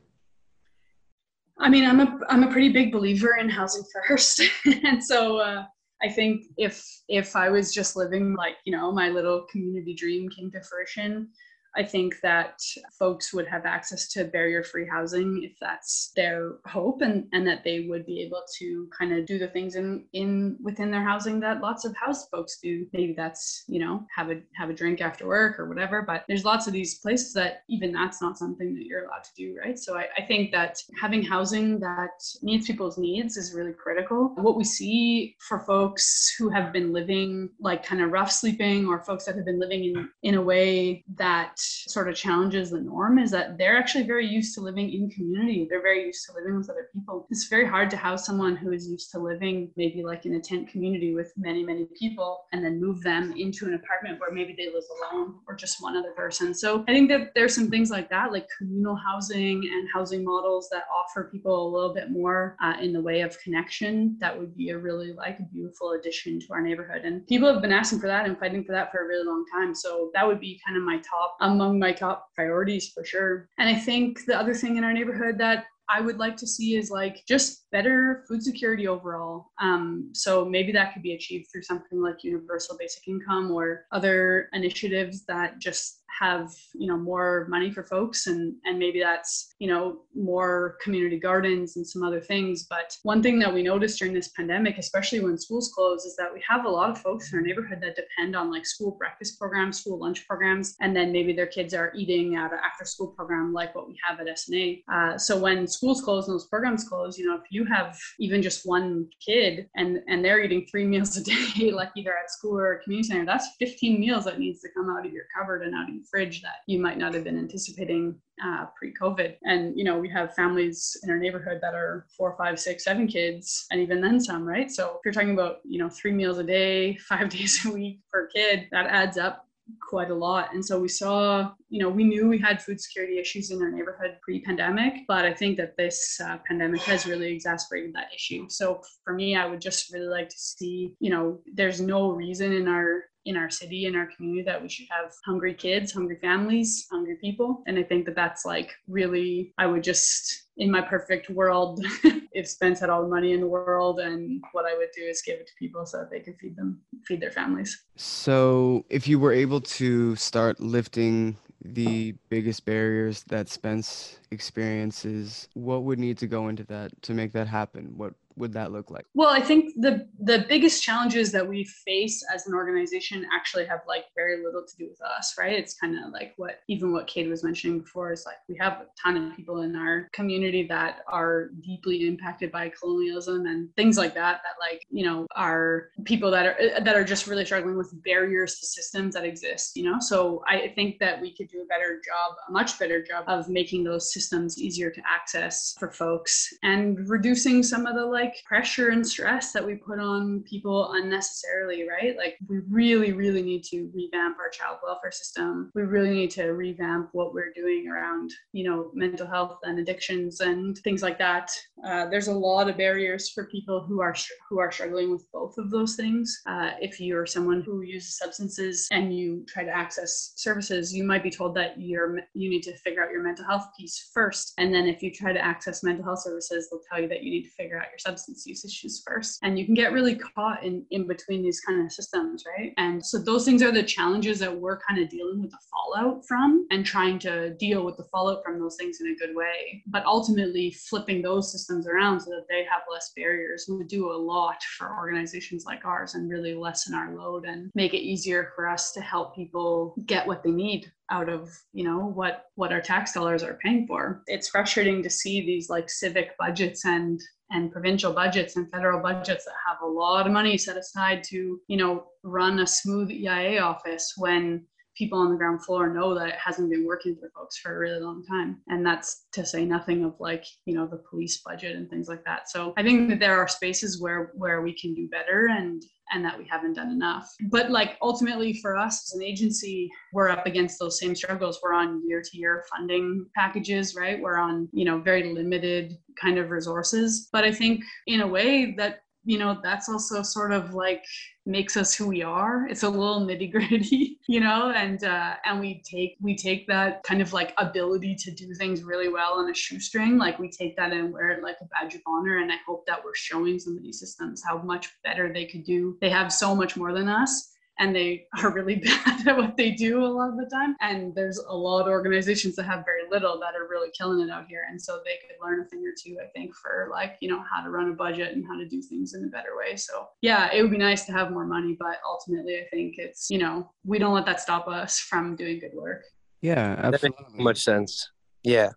I 1.59 1.69
mean, 1.69 1.85
I'm 1.85 2.01
a 2.01 2.19
I'm 2.29 2.43
a 2.43 2.51
pretty 2.51 2.71
big 2.71 2.91
believer 2.91 3.37
in 3.37 3.49
housing 3.49 3.85
first, 4.09 4.41
and 4.85 5.03
so 5.05 5.39
uh, 5.39 5.65
I 6.03 6.09
think 6.09 6.45
if 6.57 6.85
if 7.09 7.37
I 7.37 7.51
was 7.51 7.75
just 7.75 7.97
living 7.97 8.35
like 8.35 8.57
you 8.65 8.73
know 8.73 8.91
my 8.93 9.09
little 9.09 9.47
community 9.51 9.95
dream 9.95 10.29
came 10.29 10.51
to 10.53 10.63
fruition, 10.63 11.29
I 11.77 11.85
think 11.85 12.17
that 12.23 12.61
folks 12.99 13.33
would 13.33 13.47
have 13.47 13.65
access 13.65 14.09
to 14.09 14.25
barrier 14.25 14.63
free 14.63 14.87
housing 14.87 15.43
if 15.45 15.57
that's 15.61 16.13
their 16.17 16.55
hope 16.67 17.03
and, 17.03 17.27
and 17.33 17.47
that 17.47 17.63
they 17.65 17.87
would 17.89 18.07
be 18.07 18.21
able 18.23 18.43
to 18.59 18.89
kind 18.97 19.13
of 19.13 19.27
do 19.27 19.39
the 19.39 19.49
things 19.49 19.77
in, 19.77 20.05
in 20.13 20.57
within 20.63 20.91
their 20.91 21.05
housing 21.05 21.39
that 21.41 21.61
lots 21.61 21.85
of 21.85 21.95
house 21.97 22.29
folks 22.29 22.59
do. 22.63 22.87
Maybe 22.93 23.15
that's, 23.17 23.65
you 23.69 23.79
know, 23.79 24.05
have 24.15 24.31
a 24.31 24.41
have 24.57 24.71
a 24.71 24.75
drink 24.75 25.01
after 25.01 25.27
work 25.27 25.59
or 25.61 25.69
whatever. 25.69 26.03
But 26.03 26.25
there's 26.29 26.45
lots 26.45 26.67
of 26.67 26.73
these 26.73 26.99
places 26.99 27.33
that 27.35 27.63
even 27.69 27.93
that's 27.93 28.21
not 28.21 28.39
something 28.39 28.75
that 28.75 28.85
you're 28.85 29.05
allowed 29.05 29.25
to 29.25 29.35
do, 29.37 29.57
right? 29.59 29.79
So 29.79 29.97
I, 29.97 30.07
I 30.17 30.23
think 30.23 30.51
that 30.53 30.79
having 31.01 31.23
housing 31.23 31.79
that 31.81 32.21
meets 32.43 32.67
people's 32.67 32.99
needs 32.99 33.37
is 33.37 33.55
really 33.55 33.73
critical. 33.73 34.33
What 34.37 34.57
we 34.57 34.65
see 34.65 35.37
for 35.39 35.61
folks 35.61 36.35
who 36.37 36.49
have 36.49 36.73
been 36.73 36.93
living 36.93 37.51
like 37.61 37.85
kind 37.85 38.03
of 38.03 38.11
rough 38.11 38.33
sleeping 38.33 38.87
or 38.87 39.03
folks 39.03 39.25
that 39.27 39.37
have 39.37 39.45
been 39.45 39.61
living 39.61 39.85
in, 39.85 40.09
in 40.23 40.35
a 40.35 40.43
way 40.43 41.05
that 41.17 41.60
sort 41.61 42.09
of 42.09 42.15
challenges 42.15 42.71
the 42.71 42.81
norm 42.81 43.19
is 43.19 43.31
that 43.31 43.59
they're 43.59 43.77
actually 43.77 44.05
very 44.05 44.27
used 44.27 44.55
to 44.55 44.61
living 44.61 44.93
in 44.93 45.11
community. 45.11 45.67
They're 45.69 45.83
very 45.83 46.07
used 46.07 46.27
to 46.27 46.33
living 46.35 46.57
with 46.57 46.71
other 46.71 46.89
people. 46.95 47.27
It's 47.31 47.49
very 47.49 47.67
hard 47.67 47.91
to 47.91 47.97
house 47.97 48.27
someone 48.27 48.57
who 48.57 48.73
is 48.73 48.89
used 48.89 49.11
to 49.13 49.19
living 49.19 49.71
maybe 49.77 50.03
like 50.03 50.27
in 50.27 50.35
a 50.35 50.41
tent 50.41 50.69
community 50.69 51.15
with 51.15 51.33
many, 51.37 51.65
many 51.65 51.87
people 51.99 52.45
and 52.53 52.65
then 52.65 52.81
move 52.81 53.03
them 53.03 53.35
into 53.37 53.67
an 53.67 53.75
apartment 53.75 54.21
where 54.21 54.33
maybe 54.33 54.55
they 54.57 54.67
live 54.67 54.85
alone 55.13 55.35
or 55.47 55.55
just 55.55 55.83
one 55.83 55.97
other 55.97 56.13
person. 56.13 56.55
So 56.55 56.85
I 56.89 56.93
think 56.93 57.09
that 57.11 57.33
there's 57.35 57.55
some 57.55 57.71
things 57.71 57.91
like 57.91 58.09
that, 58.11 58.33
like 58.33 58.49
communal 58.59 58.97
housing 58.97 59.69
and 59.73 59.89
housing 59.93 60.25
models 60.25 60.69
that 60.71 60.85
offer 60.95 61.29
people 61.31 61.69
a 61.69 61.71
little 61.73 61.95
bit 61.95 62.11
more 62.11 62.57
uh, 62.63 62.75
in 62.81 62.93
the 62.93 63.01
way 63.01 63.21
of 63.21 63.39
connection. 63.41 64.17
That 64.21 64.39
would 64.39 64.57
be 64.57 64.71
a 64.71 64.79
really 64.79 65.13
like 65.13 65.39
beautiful 65.53 65.93
addition 65.93 66.41
to 66.41 66.47
our 66.53 66.61
neighborhood. 66.61 67.03
And 67.05 67.27
people 67.27 67.53
have 67.53 67.63
been 67.63 67.73
asking 67.73 68.01
for 68.01 68.07
that 68.07 68.27
and 68.27 68.39
fighting 68.39 68.65
for 68.65 68.73
that 68.73 68.91
for 68.91 69.05
a 69.05 69.07
really 69.07 69.27
long 69.27 69.45
time. 69.53 69.75
So 69.75 70.11
that 70.15 70.27
would 70.27 70.41
be 70.41 70.61
kind 70.67 70.77
of 70.77 70.85
my 70.85 70.99
top 70.99 71.37
among 71.53 71.79
my 71.79 71.93
top 71.93 72.29
priorities 72.35 72.91
for 72.91 73.05
sure. 73.05 73.49
And 73.59 73.69
I 73.69 73.79
think 73.79 74.25
the 74.27 74.39
other 74.39 74.55
thing 74.55 74.77
in 74.77 74.85
our 74.85 74.93
neighborhood 74.93 75.39
that 75.39 75.65
I 75.93 76.01
would 76.01 76.19
like 76.19 76.37
to 76.37 76.47
see 76.47 76.77
is 76.77 76.91
like 76.91 77.25
just 77.27 77.67
better 77.73 78.25
food 78.29 78.43
security 78.43 78.87
overall. 78.87 79.51
Um, 79.61 80.11
so 80.15 80.45
maybe 80.45 80.71
that 80.73 80.93
could 80.93 81.03
be 81.03 81.15
achieved 81.15 81.49
through 81.51 81.63
something 81.63 82.01
like 82.01 82.23
universal 82.23 82.77
basic 82.79 83.09
income 83.09 83.51
or 83.51 83.87
other 83.91 84.49
initiatives 84.53 85.25
that 85.27 85.59
just 85.59 86.00
have 86.19 86.53
you 86.75 86.87
know 86.87 86.97
more 86.97 87.47
money 87.49 87.71
for 87.71 87.85
folks 87.85 88.27
and 88.27 88.55
and 88.65 88.79
maybe 88.79 89.01
that's 89.01 89.55
you 89.59 89.69
know 89.69 90.01
more 90.15 90.77
community 90.83 91.19
gardens 91.19 91.77
and 91.77 91.87
some 91.87 92.03
other 92.03 92.21
things. 92.21 92.67
But 92.69 92.97
one 93.03 93.23
thing 93.23 93.39
that 93.41 93.53
we 93.53 93.63
noticed 93.63 93.99
during 93.99 94.15
this 94.15 94.29
pandemic 94.29 94.79
especially 94.79 95.21
when 95.21 95.39
schools 95.39 95.73
close 95.75 96.05
is 96.05 96.17
that 96.17 96.33
we 96.33 96.43
have 96.49 96.65
a 96.65 96.69
lot 96.69 96.91
of 96.91 96.99
folks 96.99 97.33
in 97.33 97.39
our 97.39 97.45
neighborhood 97.45 97.79
that 97.83 97.97
depend 97.97 98.37
on 98.37 98.51
like 98.51 98.67
school 98.67 98.93
breakfast 98.93 99.39
programs 99.39 99.81
school 99.81 99.99
lunch 99.99 100.27
programs 100.27 100.77
and 100.81 100.95
then 100.95 101.13
maybe 101.13 101.33
their 101.33 101.47
kids 101.47 101.75
are 101.75 101.93
eating 101.95 102.37
at 102.37 102.53
an 102.53 102.59
after 102.65 102.85
school 102.85 103.09
program 103.09 103.53
like 103.53 103.75
what 103.75 103.89
we 103.89 103.99
have 104.07 104.21
at 104.21 104.27
SNA 104.27 104.83
uh, 104.93 105.19
so 105.19 105.39
when 105.39 105.67
schools 105.67 106.03
close 106.03 106.27
and 106.27 106.35
those 106.35 106.47
programs 106.47 106.85
close 106.85 107.19
you 107.19 107.27
know 107.27 107.37
if 107.37 107.45
you 107.51 107.65
have 107.65 107.99
even 108.19 108.43
just 108.43 108.67
one 108.67 109.07
kid 109.25 109.69
and 109.77 110.01
and 110.09 110.25
they're 110.25 110.43
eating 110.43 110.67
three 110.71 110.87
meals 110.93 111.17
a 111.17 111.25
day 111.25 111.71
like 111.71 111.91
either 111.97 112.17
at 112.17 112.31
school 112.31 112.59
or 112.59 112.81
community 112.83 113.09
center 113.09 113.25
that's 113.25 113.49
15 113.59 114.01
meals 114.01 114.25
that 114.25 114.39
needs 114.39 114.61
to 114.61 114.69
come 114.77 114.91
out 114.91 115.07
of 115.07 115.13
your 115.13 115.25
cupboard 115.37 115.63
and 115.63 115.75
out 115.75 115.89
of 115.89 115.95
fridge 116.09 116.43
that 116.43 116.57
you 116.67 116.81
might 116.81 116.99
not 116.99 117.15
have 117.15 117.25
been 117.25 117.39
anticipating 117.39 118.17
uh, 118.45 118.67
pre-COVID. 118.79 119.37
And 119.45 119.77
you 119.77 119.85
know, 119.85 119.99
we 119.99 120.09
have 120.11 120.35
families 120.35 120.97
in 121.03 121.11
our 121.11 121.19
neighborhood 121.19 121.59
that 121.63 121.75
are 121.75 122.07
four, 122.17 122.37
five, 122.37 122.59
six, 122.59 122.85
seven 122.85 123.07
kids, 123.07 123.67
and 123.71 123.81
even 123.81 124.01
then 124.01 124.21
some, 124.21 124.45
right? 124.45 124.71
So 124.71 124.91
if 124.91 125.01
you're 125.05 125.13
talking 125.13 125.33
about 125.33 125.57
you 125.65 125.79
know 125.79 125.89
three 125.89 126.13
meals 126.13 126.39
a 126.39 126.45
day, 126.45 126.97
five 127.09 127.29
days 127.29 127.65
a 127.65 127.71
week 127.71 128.01
per 128.13 128.29
kid, 128.29 128.69
that 128.73 128.87
adds 128.87 129.19
up 129.19 129.47
quite 129.81 130.11
a 130.11 130.15
lot. 130.15 130.53
And 130.55 130.65
so 130.65 130.81
we 130.81 130.89
saw, 130.89 131.53
you 131.69 131.81
know, 131.81 131.89
we 131.89 132.05
knew 132.05 132.29
we 132.29 132.39
had 132.39 132.63
food 132.63 132.81
security 132.81 133.19
issues 133.19 133.51
in 133.51 133.63
our 133.63 133.71
neighborhood 133.71 134.17
pre 134.23 134.41
pandemic, 134.41 135.05
but 135.07 135.25
I 135.25 135.33
think 135.33 135.57
that 135.59 135.77
this 135.77 136.21
uh, 136.25 136.39
pandemic 136.47 136.81
has 136.83 137.07
really 137.07 137.33
exacerbated 137.33 137.95
that 137.95 138.13
issue. 138.15 138.49
So 138.49 138.83
for 139.05 139.15
me, 139.15 139.37
I 139.37 139.47
would 139.47 139.61
just 139.61 139.93
really 139.93 140.07
like 140.07 140.29
to 140.29 140.39
see, 140.39 140.95
you 141.01 141.11
know, 141.11 141.41
there's 141.53 141.81
no 141.81 142.11
reason 142.11 142.53
in 142.53 142.69
our 142.69 143.05
in 143.27 143.37
our 143.37 143.51
city 143.51 143.87
in 143.87 143.95
our 143.95 144.09
community 144.17 144.43
that 144.43 144.61
we 144.61 144.69
should 144.69 144.87
have 144.91 145.13
hungry 145.27 145.55
kids 145.55 145.93
hungry 145.93 146.19
families 146.21 146.87
hungry 146.91 147.17
people. 147.21 147.63
And 147.67 147.79
i 147.79 147.83
think 147.83 148.07
that 148.07 148.17
that's 148.17 148.45
like 148.45 148.71
really 148.89 149.53
i 149.59 149.67
would 149.67 149.83
just 149.83 150.49
in 150.57 150.71
my 150.71 150.81
perfect 150.81 151.31
world 151.31 151.85
if 152.33 152.49
spence 152.49 152.81
had 152.81 152.91
all 152.91 153.03
the 153.03 153.09
money 153.09 153.33
in 153.33 153.41
the 153.41 153.47
world 153.47 154.01
and 154.01 154.43
what 154.53 154.65
i 154.67 154.77
would 154.77 154.89
do 154.97 155.03
is 155.03 155.23
give 155.23 155.39
it 155.39 155.47
to 155.47 155.53
people 155.59 155.85
so 155.87 155.99
that 155.99 156.11
they 156.11 156.21
can 156.21 156.35
feed 156.35 156.57
them 156.57 156.81
feed 157.05 157.21
their 157.21 157.31
families. 157.31 157.85
So 157.97 158.85
if 158.89 159.09
you 159.09 159.19
were 159.19 159.33
able 159.33 159.61
to 159.61 160.17
start 160.17 160.61
lifting 160.61 161.37
the 161.63 162.15
biggest 162.31 162.65
barriers 162.65 163.23
that 163.25 163.49
spence 163.49 164.19
experiences 164.31 165.49
what 165.55 165.83
would 165.83 165.99
need 165.99 166.17
to 166.19 166.27
go 166.27 166.49
into 166.49 166.65
that 166.65 166.91
to 167.03 167.15
make 167.15 167.33
that 167.33 167.47
happen? 167.47 167.93
What 167.97 168.15
would 168.41 168.53
that 168.55 168.73
look 168.73 168.91
like? 168.91 169.05
Well, 169.15 169.31
I 169.31 169.41
think 169.41 169.75
the 169.77 170.09
the 170.19 170.45
biggest 170.49 170.83
challenges 170.83 171.31
that 171.33 171.47
we 171.47 171.65
face 171.65 172.25
as 172.35 172.47
an 172.47 172.55
organization 172.55 173.27
actually 173.33 173.67
have 173.67 173.81
like 173.87 174.05
very 174.15 174.43
little 174.45 174.65
to 174.67 174.77
do 174.77 174.89
with 174.89 175.01
us, 175.03 175.35
right? 175.39 175.53
It's 175.53 175.75
kind 175.75 175.97
of 175.99 176.13
like 176.13 176.35
what 176.37 176.61
even 176.69 176.93
what 176.93 177.07
Kate 177.07 177.29
was 177.29 177.45
mentioning 177.45 177.81
before 177.81 178.13
is 178.13 178.25
like 178.27 178.37
we 178.49 178.57
have 178.59 178.75
a 178.75 178.87
ton 179.01 179.17
of 179.17 179.37
people 179.37 179.63
in 179.63 179.77
our 179.77 180.09
community 180.13 180.67
that 180.69 181.01
are 181.07 181.51
deeply 181.61 182.07
impacted 182.07 182.51
by 182.51 182.71
colonialism 182.71 183.47
and 183.47 183.75
things 183.77 183.97
like 183.97 184.15
that 184.15 184.41
that 184.43 184.55
like, 184.61 184.85
you 184.91 185.05
know, 185.05 185.27
are 185.37 185.91
people 186.05 186.31
that 186.31 186.47
are 186.47 186.81
that 186.81 186.97
are 186.97 187.05
just 187.05 187.27
really 187.27 187.45
struggling 187.45 187.77
with 187.77 187.93
barriers 188.03 188.59
to 188.59 188.67
systems 188.67 189.15
that 189.15 189.25
exist, 189.25 189.77
you 189.77 189.85
know? 189.85 189.99
So 190.01 190.43
I 190.47 190.73
think 190.75 190.99
that 191.01 191.21
we 191.21 191.35
could 191.35 191.49
do 191.49 191.63
a 191.63 191.67
better 191.67 192.01
job, 192.05 192.35
a 192.49 192.53
much 192.53 192.79
better 192.79 193.03
job 193.03 193.25
of 193.27 193.49
making 193.49 193.85
those 193.85 194.13
systems 194.13 194.59
easier 194.59 194.91
to 194.91 195.03
access 195.07 195.75
for 195.79 195.91
folks 195.91 196.53
and 196.63 197.09
reducing 197.09 197.63
some 197.63 197.87
of 197.87 197.95
the 197.95 198.05
like 198.05 198.30
pressure 198.47 198.91
and 198.91 199.07
stress 199.07 199.53
that 199.53 199.65
we 199.65 199.75
put 199.75 199.99
on 199.99 200.43
people 200.49 200.93
unnecessarily, 200.93 201.89
right? 201.89 202.17
Like 202.17 202.37
we 202.49 202.61
really, 202.69 203.13
really 203.13 203.43
need 203.43 203.65
to 203.65 203.91
revamp 203.95 204.39
our 204.39 204.49
child 204.49 204.79
welfare 204.83 205.13
system. 205.13 205.71
We 205.75 205.83
really 205.83 206.11
need 206.11 206.31
to 206.33 206.49
revamp 206.51 207.11
what 207.13 207.35
we're 207.35 207.53
doing 207.53 207.89
around, 207.89 208.33
you 208.53 208.69
know, 208.69 208.91
mental 208.95 209.27
health 209.27 209.59
and 209.63 209.79
addictions 209.79 210.41
and 210.41 210.77
things 210.79 211.03
like 211.03 211.19
that. 211.19 211.51
Uh, 211.85 212.09
there's 212.09 212.29
a 212.29 212.33
lot 212.33 212.69
of 212.69 212.77
barriers 212.77 213.31
for 213.31 213.47
people 213.47 213.85
who 213.87 214.01
are 214.01 214.15
who 214.49 214.59
are 214.59 214.71
struggling 214.71 215.11
with 215.11 215.25
both 215.33 215.57
of 215.59 215.71
those 215.71 215.97
things. 215.97 216.41
Uh, 216.47 216.71
if 216.81 217.01
you're 217.01 217.27
someone 217.27 217.63
who 217.63 217.83
uses 217.83 218.19
substances 218.19 218.87
and 218.91 219.17
you 219.17 219.45
try 219.49 219.65
to 219.65 219.71
access 219.71 220.33
services, 220.37 220.95
you 220.95 221.05
might 221.05 221.23
be 221.23 221.31
told 221.31 221.55
that 221.55 221.81
you're 221.81 222.19
you 222.35 222.51
need 222.51 222.63
to 222.63 222.77
figure 222.79 223.03
out 223.03 223.11
your 223.11 223.23
mental 223.23 223.45
health 223.45 223.69
piece 223.79 224.11
first, 224.13 224.53
and 224.59 224.75
then 224.75 224.87
if 224.87 225.03
you 225.03 225.11
try 225.13 225.33
to 225.33 225.45
access 225.45 225.83
mental 225.83 226.05
health 226.05 226.23
services, 226.23 226.69
they'll 226.71 226.81
tell 226.91 227.01
you 227.01 227.09
that 227.09 227.23
you 227.23 227.31
need 227.31 227.45
to 227.45 227.51
figure 227.51 227.79
out 227.79 227.91
your 227.91 227.99
substance 227.99 228.45
use 228.47 228.65
issues 228.65 229.03
first, 229.07 229.39
and 229.43 229.59
you 229.59 229.65
can 229.65 229.75
get 229.75 229.93
really 229.93 230.17
caught 230.17 230.63
in 230.63 230.85
in 230.91 231.07
between 231.07 231.43
these 231.43 231.61
kind 231.61 231.85
of 231.85 231.93
systems, 231.93 232.45
right? 232.59 232.73
And 232.77 233.05
so 233.05 233.19
those 233.19 233.45
things 233.45 233.63
are 233.63 233.73
the 233.73 233.83
challenges 233.83 234.39
that 234.41 234.55
we're 234.55 234.81
kind 234.87 235.01
of 235.03 235.09
dealing 235.09 235.41
with 235.41 235.51
the 235.51 235.59
fallout 235.71 236.27
from, 236.27 236.67
and 236.71 236.85
trying 236.85 237.19
to 237.21 237.55
deal 237.55 237.85
with 237.85 237.97
the 237.97 238.05
fallout 238.05 238.43
from 238.45 238.59
those 238.59 238.77
things 238.77 238.99
in 239.01 239.09
a 239.09 239.27
good 239.27 239.35
way. 239.35 239.83
But 239.87 240.05
ultimately, 240.05 240.73
flipping 240.73 241.23
those 241.23 241.51
systems 241.51 241.70
around 241.87 242.21
so 242.21 242.31
that 242.31 242.47
they 242.49 242.65
have 242.65 242.83
less 242.91 243.13
barriers 243.17 243.67
would 243.69 243.89
do 243.89 244.11
a 244.11 244.13
lot 244.13 244.63
for 244.77 244.97
organizations 244.97 245.65
like 245.65 245.85
ours 245.85 246.15
and 246.15 246.31
really 246.31 246.55
lessen 246.55 246.95
our 246.95 247.15
load 247.15 247.45
and 247.45 247.71
make 247.75 247.95
it 247.95 248.03
easier 248.03 248.53
for 248.55 248.69
us 248.69 248.93
to 248.93 249.01
help 249.01 249.35
people 249.35 249.95
get 250.07 250.27
what 250.27 250.43
they 250.43 250.51
need 250.51 250.91
out 251.11 251.29
of 251.29 251.51
you 251.73 251.85
know 251.85 251.99
what 251.99 252.45
what 252.55 252.73
our 252.73 252.81
tax 252.81 253.13
dollars 253.13 253.43
are 253.43 253.59
paying 253.63 253.87
for. 253.87 254.23
It's 254.27 254.49
frustrating 254.49 255.03
to 255.03 255.11
see 255.11 255.45
these 255.45 255.69
like 255.69 255.91
civic 255.91 256.37
budgets 256.39 256.85
and 256.85 257.21
and 257.51 257.73
provincial 257.73 258.13
budgets 258.13 258.57
and 258.57 258.71
federal 258.71 259.01
budgets 259.01 259.45
that 259.45 259.55
have 259.67 259.79
a 259.83 259.87
lot 259.87 260.27
of 260.27 260.33
money 260.33 260.57
set 260.57 260.77
aside 260.77 261.25
to 261.25 261.61
you 261.67 261.77
know 261.77 262.05
run 262.23 262.61
a 262.61 262.67
smooth 262.67 263.11
eia 263.11 263.61
office 263.61 264.15
when 264.17 264.65
people 265.01 265.19
on 265.19 265.31
the 265.31 265.37
ground 265.37 265.65
floor 265.65 265.89
know 265.89 266.15
that 266.15 266.29
it 266.29 266.35
hasn't 266.35 266.71
been 266.71 266.87
working 266.87 267.17
for 267.19 267.31
folks 267.35 267.57
for 267.57 267.75
a 267.75 267.79
really 267.79 268.01
long 268.01 268.23
time 268.29 268.61
and 268.69 268.85
that's 268.85 269.27
to 269.33 269.47
say 269.47 269.65
nothing 269.65 270.05
of 270.05 270.15
like 270.21 270.45
you 270.67 270.75
know 270.75 270.87
the 270.87 271.03
police 271.09 271.41
budget 271.43 271.75
and 271.75 271.89
things 271.89 272.07
like 272.07 272.23
that 272.25 272.51
so 272.51 272.75
i 272.77 272.83
think 272.83 273.09
that 273.09 273.19
there 273.19 273.39
are 273.39 273.49
spaces 273.49 273.99
where 274.03 274.31
where 274.35 274.61
we 274.61 274.79
can 274.79 274.93
do 274.95 275.09
better 275.09 275.49
and 275.57 275.83
and 276.11 276.25
that 276.25 276.37
we 276.37 276.47
haven't 276.51 276.75
done 276.75 276.91
enough. 276.91 277.29
But 277.51 277.71
like 277.71 277.97
ultimately 278.03 278.59
for 278.61 278.77
us 278.77 279.09
as 279.09 279.17
an 279.17 279.23
agency, 279.23 279.91
we're 280.13 280.29
up 280.29 280.47
against 280.47 280.79
those 280.79 280.99
same 280.99 281.15
struggles. 281.15 281.61
We're 281.63 281.75
on 281.75 282.03
year 282.07 282.23
to 282.23 282.37
year 282.37 282.65
funding 282.71 283.27
packages, 283.37 283.95
right? 283.95 284.21
We're 284.21 284.39
on, 284.39 284.69
you 284.73 284.85
know, 284.85 285.01
very 285.01 285.33
limited 285.33 285.95
kind 286.21 286.39
of 286.39 286.51
resources. 286.51 287.29
But 287.33 287.45
I 287.45 287.53
think 287.53 287.83
in 288.07 288.23
a 288.23 288.27
way 288.27 288.75
that 288.77 289.01
you 289.25 289.39
know 289.39 289.59
that's 289.63 289.89
also 289.89 290.23
sort 290.23 290.53
of 290.53 290.75
like 290.75 291.05
makes 291.47 291.77
us 291.77 291.95
who 291.95 292.07
we 292.07 292.23
are. 292.23 292.67
It's 292.69 292.83
a 292.83 292.89
little 292.89 293.27
nitty 293.27 293.51
gritty 293.53 294.19
you 294.29 294.41
know 294.41 294.71
and 294.71 295.03
uh 295.05 295.35
and 295.45 295.61
we 295.61 295.83
take 295.91 296.17
we 296.21 296.37
take 296.37 296.67
that 296.69 297.03
kind 297.03 297.21
of 297.21 297.33
like 297.33 297.53
ability 297.59 298.15
to 298.17 298.31
do 298.31 298.55
things 298.55 298.83
really 298.83 299.09
well 299.09 299.35
on 299.35 299.51
a 299.51 299.55
shoestring. 299.55 300.19
Like 300.19 300.39
we 300.39 300.51
take 300.51 300.77
that 300.77 300.93
and 300.93 301.13
wear 301.13 301.31
it 301.31 301.43
like 301.43 301.57
a 301.61 301.67
badge 301.67 301.95
of 301.95 302.03
honor 302.07 302.39
and 302.39 302.53
i 302.53 302.57
hope 302.67 302.85
that 302.87 303.03
we're 303.05 303.15
showing 303.15 303.59
some 303.59 303.77
of 303.77 303.83
these 303.83 304.01
systems 304.01 304.43
how 304.45 304.59
much 304.59 304.91
better 305.05 305.33
they 305.33 305.47
could 305.47 305.65
do. 305.65 305.97
They 306.01 306.11
have 306.11 306.33
so 306.33 306.55
much 306.55 306.77
more 306.77 306.93
than 306.93 307.09
us 307.09 307.53
and 307.81 307.97
they 307.97 308.27
are 308.39 308.53
really 308.53 308.77
bad 309.07 309.27
at 309.27 309.37
what 309.37 309.57
they 309.57 309.73
do 309.73 310.05
a 310.05 310.07
lot 310.07 310.29
of 310.29 310.37
the 310.37 310.49
time. 310.53 310.77
And 310.81 311.15
there's 311.15 311.39
a 311.39 311.57
lot 311.57 311.81
of 311.81 311.89
organizations 311.89 312.55
that 312.57 312.65
have 312.65 312.85
very 312.85 313.03
little 313.11 313.41
that 313.41 313.57
are 313.57 313.67
really 313.69 313.89
killing 313.97 314.21
it 314.21 314.31
out 314.31 314.47
here. 314.49 314.65
And 314.69 314.81
so 314.81 315.01
they 315.05 315.17
could 315.27 315.45
learn 315.45 315.61
a 315.61 315.65
thing 315.65 315.85
or 315.85 315.93
two, 315.99 316.19
I 316.23 316.29
think, 316.37 316.55
for 316.55 316.89
like, 316.91 317.17
you 317.21 317.29
know, 317.29 317.43
how 317.51 317.65
to 317.65 317.71
run 317.71 317.91
a 317.91 317.95
budget 317.95 318.35
and 318.35 318.47
how 318.47 318.57
to 318.57 318.69
do 318.69 318.81
things 318.83 319.15
in 319.15 319.25
a 319.25 319.29
better 319.29 319.57
way. 319.57 319.77
So 319.77 320.09
yeah, 320.21 320.53
it 320.53 320.63
would 320.63 320.71
be 320.71 320.79
nice 320.79 321.07
to 321.07 321.13
have 321.13 321.33
more 321.33 321.47
money, 321.47 321.77
but 321.81 321.97
ultimately 322.07 322.59
I 322.59 322.67
think 322.71 322.97
it's, 322.99 323.31
you 323.31 323.39
know, 323.39 323.71
we 323.85 323.99
don't 323.99 324.15
let 324.15 324.27
that 324.27 324.41
stop 324.41 324.69
us 324.69 324.99
from 325.01 325.35
doing 325.35 325.59
good 325.59 325.73
work. 325.75 326.05
Yeah, 326.43 326.77
absolutely. 326.79 327.09
That 327.09 327.33
makes 327.33 327.45
much 327.45 327.61
sense. 327.63 328.11
Yeah. 328.45 328.71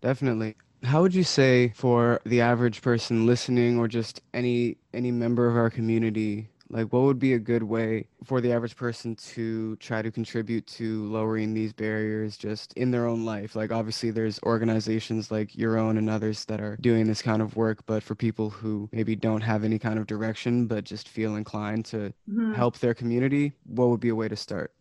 Definitely. 0.00 0.54
How 0.84 1.02
would 1.02 1.12
you 1.12 1.24
say 1.24 1.72
for 1.74 2.20
the 2.24 2.40
average 2.40 2.82
person 2.82 3.26
listening 3.26 3.78
or 3.78 3.88
just 3.88 4.22
any 4.32 4.76
any 4.94 5.10
member 5.10 5.48
of 5.48 5.56
our 5.56 5.70
community 5.70 6.48
like, 6.70 6.92
what 6.92 7.02
would 7.02 7.18
be 7.18 7.32
a 7.34 7.38
good 7.38 7.62
way 7.62 8.06
for 8.24 8.40
the 8.40 8.52
average 8.52 8.76
person 8.76 9.14
to 9.16 9.76
try 9.76 10.02
to 10.02 10.10
contribute 10.10 10.66
to 10.66 11.04
lowering 11.06 11.54
these 11.54 11.72
barriers 11.72 12.36
just 12.36 12.72
in 12.74 12.90
their 12.90 13.06
own 13.06 13.24
life? 13.24 13.56
Like, 13.56 13.72
obviously, 13.72 14.10
there's 14.10 14.38
organizations 14.42 15.30
like 15.30 15.56
your 15.56 15.78
own 15.78 15.96
and 15.96 16.10
others 16.10 16.44
that 16.46 16.60
are 16.60 16.76
doing 16.80 17.06
this 17.06 17.22
kind 17.22 17.40
of 17.40 17.56
work, 17.56 17.84
but 17.86 18.02
for 18.02 18.14
people 18.14 18.50
who 18.50 18.88
maybe 18.92 19.16
don't 19.16 19.40
have 19.40 19.64
any 19.64 19.78
kind 19.78 19.98
of 19.98 20.06
direction 20.06 20.66
but 20.66 20.84
just 20.84 21.08
feel 21.08 21.36
inclined 21.36 21.84
to 21.86 22.12
mm-hmm. 22.28 22.52
help 22.54 22.78
their 22.78 22.94
community, 22.94 23.52
what 23.64 23.88
would 23.88 24.00
be 24.00 24.10
a 24.10 24.14
way 24.14 24.28
to 24.28 24.36
start? 24.36 24.72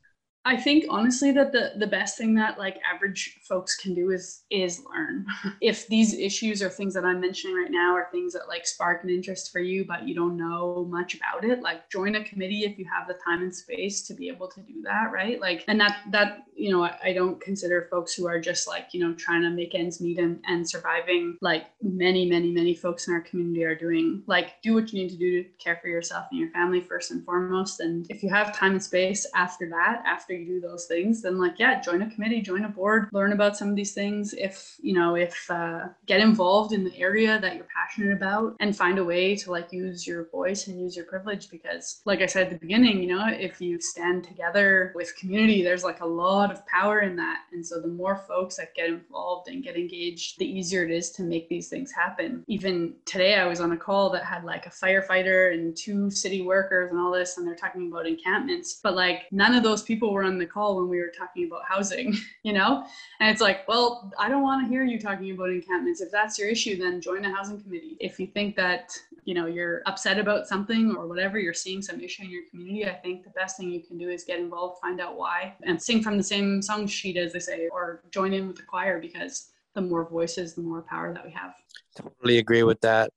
I 0.47 0.55
think 0.55 0.85
honestly 0.89 1.31
that 1.33 1.51
the 1.51 1.73
the 1.75 1.87
best 1.87 2.17
thing 2.17 2.33
that 2.35 2.57
like 2.57 2.79
average 2.89 3.37
folks 3.41 3.75
can 3.75 3.93
do 3.93 4.11
is 4.11 4.43
is 4.49 4.81
learn. 4.89 5.25
if 5.61 5.87
these 5.87 6.13
issues 6.13 6.61
or 6.61 6.69
things 6.69 6.93
that 6.93 7.03
I'm 7.03 7.19
mentioning 7.19 7.57
right 7.57 7.69
now 7.69 7.93
are 7.93 8.07
things 8.13 8.31
that 8.31 8.47
like 8.47 8.65
spark 8.65 9.03
an 9.03 9.09
interest 9.09 9.51
for 9.51 9.59
you 9.59 9.83
but 9.83 10.07
you 10.07 10.15
don't 10.15 10.37
know 10.37 10.87
much 10.89 11.15
about 11.15 11.43
it, 11.43 11.61
like 11.61 11.89
join 11.89 12.15
a 12.15 12.23
committee 12.23 12.61
if 12.61 12.79
you 12.79 12.85
have 12.85 13.09
the 13.09 13.19
time 13.25 13.41
and 13.41 13.53
space 13.53 14.03
to 14.07 14.13
be 14.13 14.29
able 14.29 14.47
to 14.47 14.61
do 14.61 14.81
that, 14.83 15.11
right? 15.11 15.41
Like 15.41 15.65
and 15.67 15.81
that 15.81 15.97
that 16.11 16.47
you 16.57 16.71
know, 16.71 16.83
I, 16.83 16.97
I 17.03 17.13
don't 17.13 17.39
consider 17.39 17.87
folks 17.89 18.13
who 18.13 18.27
are 18.27 18.39
just 18.39 18.67
like, 18.67 18.87
you 18.91 18.99
know, 18.99 19.13
trying 19.13 19.43
to 19.43 19.49
make 19.49 19.75
ends 19.75 20.01
meet 20.01 20.17
and, 20.17 20.39
and 20.47 20.67
surviving 20.67 21.37
like 21.41 21.67
many, 21.81 22.27
many, 22.27 22.51
many 22.51 22.73
folks 22.73 23.07
in 23.07 23.13
our 23.13 23.21
community 23.21 23.63
are 23.63 23.75
doing. 23.75 24.23
Like 24.25 24.61
do 24.61 24.73
what 24.73 24.91
you 24.91 24.99
need 25.01 25.09
to 25.09 25.17
do 25.17 25.43
to 25.43 25.49
care 25.59 25.77
for 25.81 25.87
yourself 25.87 26.25
and 26.31 26.39
your 26.39 26.49
family 26.49 26.81
first 26.81 27.11
and 27.11 27.23
foremost. 27.23 27.79
And 27.79 28.07
if 28.09 28.23
you 28.23 28.29
have 28.29 28.55
time 28.55 28.71
and 28.71 28.83
space 28.83 29.27
after 29.35 29.69
that, 29.69 30.01
after 30.05 30.33
you 30.37 30.45
do 30.45 30.59
those 30.59 30.85
things, 30.85 31.21
then 31.21 31.37
like, 31.37 31.59
yeah, 31.59 31.81
join 31.81 32.01
a 32.01 32.09
committee, 32.09 32.41
join 32.41 32.65
a 32.65 32.69
board, 32.69 33.09
learn 33.11 33.33
about 33.33 33.57
some 33.57 33.69
of 33.69 33.75
these 33.75 33.93
things. 33.93 34.33
If, 34.33 34.77
you 34.81 34.93
know, 34.93 35.15
if 35.15 35.49
uh, 35.49 35.87
get 36.05 36.19
involved 36.19 36.73
in 36.73 36.83
the 36.83 36.97
area 36.97 37.39
that 37.39 37.55
you're 37.55 37.67
passionate 37.75 38.13
about 38.13 38.55
and 38.59 38.75
find 38.75 38.99
a 38.99 39.03
way 39.03 39.35
to 39.35 39.51
like 39.51 39.71
use 39.71 40.05
your 40.05 40.29
voice 40.29 40.67
and 40.67 40.79
use 40.79 40.95
your 40.95 41.05
privilege. 41.05 41.49
Because 41.49 42.01
like 42.05 42.21
I 42.21 42.25
said 42.25 42.47
at 42.47 42.49
the 42.51 42.59
beginning, 42.59 43.01
you 43.01 43.07
know, 43.07 43.25
if 43.27 43.61
you 43.61 43.79
stand 43.81 44.23
together 44.23 44.91
with 44.95 45.15
community, 45.15 45.63
there's 45.63 45.83
like 45.83 46.01
a 46.01 46.05
lot 46.05 46.51
of 46.51 46.65
power 46.67 47.01
in 47.01 47.15
that. 47.17 47.41
And 47.51 47.65
so 47.65 47.81
the 47.81 47.87
more 47.87 48.23
folks 48.27 48.57
that 48.57 48.75
get 48.75 48.89
involved 48.89 49.49
and 49.49 49.63
get 49.63 49.75
engaged, 49.75 50.39
the 50.39 50.45
easier 50.45 50.83
it 50.83 50.91
is 50.91 51.11
to 51.11 51.23
make 51.23 51.49
these 51.49 51.69
things 51.69 51.91
happen. 51.91 52.43
Even 52.47 52.93
today, 53.05 53.35
I 53.35 53.45
was 53.45 53.59
on 53.59 53.71
a 53.71 53.77
call 53.77 54.09
that 54.11 54.23
had 54.23 54.43
like 54.43 54.65
a 54.65 54.69
firefighter 54.69 55.53
and 55.53 55.75
two 55.75 56.09
city 56.09 56.41
workers 56.41 56.91
and 56.91 56.99
all 56.99 57.11
this, 57.11 57.37
and 57.37 57.47
they're 57.47 57.55
talking 57.55 57.87
about 57.89 58.07
encampments. 58.07 58.79
But 58.81 58.95
like 58.95 59.23
none 59.31 59.53
of 59.53 59.63
those 59.63 59.83
people 59.83 60.13
were 60.17 60.23
on 60.23 60.37
the 60.37 60.45
call 60.45 60.75
when 60.77 60.89
we 60.89 60.97
were 60.99 61.11
talking 61.15 61.45
about 61.45 61.61
housing, 61.67 62.15
you 62.43 62.53
know? 62.53 62.85
And 63.19 63.29
it's 63.29 63.41
like, 63.41 63.67
well, 63.67 64.11
I 64.17 64.27
don't 64.27 64.41
want 64.41 64.65
to 64.65 64.69
hear 64.69 64.83
you 64.83 64.99
talking 64.99 65.31
about 65.31 65.49
encampments. 65.49 66.01
If 66.01 66.11
that's 66.11 66.37
your 66.37 66.49
issue, 66.49 66.77
then 66.77 66.99
join 66.99 67.21
the 67.21 67.29
housing 67.29 67.61
committee. 67.61 67.97
If 67.99 68.19
you 68.19 68.27
think 68.27 68.55
that, 68.55 68.97
you 69.25 69.33
know, 69.33 69.45
you're 69.45 69.81
upset 69.85 70.19
about 70.19 70.47
something 70.47 70.95
or 70.95 71.07
whatever, 71.07 71.39
you're 71.39 71.53
seeing 71.53 71.81
some 71.81 72.01
issue 72.01 72.23
in 72.23 72.29
your 72.29 72.43
community, 72.49 72.85
I 72.85 72.95
think 72.95 73.23
the 73.23 73.29
best 73.31 73.57
thing 73.57 73.69
you 73.69 73.81
can 73.81 73.97
do 73.97 74.09
is 74.09 74.23
get 74.23 74.39
involved, 74.39 74.81
find 74.81 74.99
out 74.99 75.17
why, 75.17 75.55
and 75.63 75.81
sing 75.81 76.01
from 76.01 76.17
the 76.17 76.23
same 76.23 76.61
song 76.61 76.87
sheet, 76.87 77.17
as 77.17 77.33
they 77.33 77.39
say, 77.39 77.69
or 77.71 78.03
join 78.11 78.33
in 78.33 78.47
with 78.47 78.57
the 78.57 78.63
choir 78.63 78.99
because 78.99 79.49
the 79.75 79.81
more 79.81 80.09
voices, 80.09 80.55
the 80.55 80.61
more 80.61 80.81
power 80.81 81.13
that 81.13 81.23
we 81.23 81.31
have. 81.31 81.53
Totally 81.95 82.39
agree 82.39 82.63
with 82.63 82.81
that. 82.81 83.11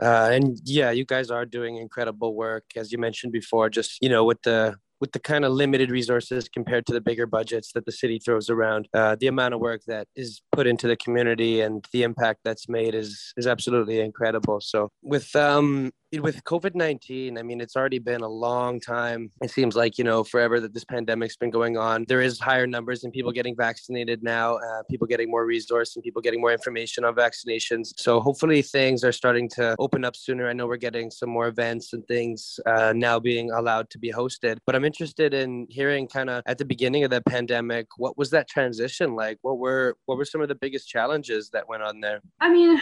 Uh, 0.00 0.30
and 0.32 0.58
yeah, 0.64 0.90
you 0.90 1.04
guys 1.04 1.30
are 1.30 1.44
doing 1.44 1.76
incredible 1.76 2.34
work, 2.34 2.64
as 2.76 2.92
you 2.92 2.98
mentioned 2.98 3.32
before. 3.32 3.68
Just 3.68 3.98
you 4.00 4.08
know, 4.08 4.24
with 4.24 4.40
the 4.42 4.74
with 5.02 5.10
the 5.10 5.18
kind 5.18 5.44
of 5.44 5.50
limited 5.50 5.90
resources 5.90 6.48
compared 6.48 6.86
to 6.86 6.92
the 6.92 7.00
bigger 7.00 7.26
budgets 7.26 7.72
that 7.72 7.84
the 7.84 7.90
city 7.90 8.20
throws 8.24 8.48
around, 8.48 8.86
uh, 8.94 9.16
the 9.18 9.26
amount 9.26 9.52
of 9.52 9.58
work 9.58 9.80
that 9.88 10.06
is 10.14 10.40
put 10.52 10.64
into 10.64 10.86
the 10.86 10.94
community 10.94 11.60
and 11.60 11.84
the 11.92 12.04
impact 12.04 12.38
that's 12.44 12.68
made 12.68 12.94
is 12.94 13.34
is 13.36 13.48
absolutely 13.48 13.98
incredible. 13.98 14.60
So 14.60 14.90
with 15.02 15.34
um, 15.34 15.90
with 16.20 16.44
COVID 16.44 16.74
19, 16.74 17.38
I 17.38 17.42
mean, 17.42 17.60
it's 17.60 17.76
already 17.76 17.98
been 17.98 18.20
a 18.20 18.28
long 18.28 18.80
time. 18.80 19.30
It 19.42 19.50
seems 19.50 19.74
like, 19.74 19.98
you 19.98 20.04
know, 20.04 20.24
forever 20.24 20.60
that 20.60 20.74
this 20.74 20.84
pandemic's 20.84 21.36
been 21.36 21.50
going 21.50 21.76
on. 21.76 22.04
There 22.08 22.20
is 22.20 22.38
higher 22.38 22.66
numbers 22.66 23.04
in 23.04 23.10
people 23.10 23.32
getting 23.32 23.56
vaccinated 23.56 24.22
now, 24.22 24.56
uh, 24.56 24.82
people 24.90 25.06
getting 25.06 25.30
more 25.30 25.46
resource 25.46 25.96
and 25.96 26.02
people 26.02 26.20
getting 26.20 26.40
more 26.40 26.52
information 26.52 27.04
on 27.04 27.14
vaccinations. 27.14 27.92
So 27.96 28.20
hopefully 28.20 28.62
things 28.62 29.04
are 29.04 29.12
starting 29.12 29.48
to 29.50 29.74
open 29.78 30.04
up 30.04 30.16
sooner. 30.16 30.48
I 30.48 30.52
know 30.52 30.66
we're 30.66 30.76
getting 30.76 31.10
some 31.10 31.30
more 31.30 31.48
events 31.48 31.92
and 31.92 32.06
things 32.06 32.60
uh, 32.66 32.92
now 32.94 33.18
being 33.18 33.50
allowed 33.50 33.88
to 33.90 33.98
be 33.98 34.12
hosted. 34.12 34.58
But 34.66 34.76
I'm 34.76 34.84
interested 34.84 35.32
in 35.32 35.66
hearing 35.70 36.08
kind 36.08 36.28
of 36.28 36.42
at 36.46 36.58
the 36.58 36.64
beginning 36.64 37.04
of 37.04 37.10
the 37.10 37.22
pandemic, 37.22 37.86
what 37.96 38.18
was 38.18 38.30
that 38.30 38.48
transition 38.48 39.14
like? 39.14 39.38
What 39.42 39.58
were 39.58 39.96
what 40.06 40.18
were 40.18 40.24
some 40.24 40.40
of 40.40 40.48
the 40.48 40.54
biggest 40.54 40.88
challenges 40.88 41.50
that 41.50 41.68
went 41.68 41.82
on 41.82 42.00
there? 42.00 42.20
I 42.40 42.50
mean, 42.50 42.80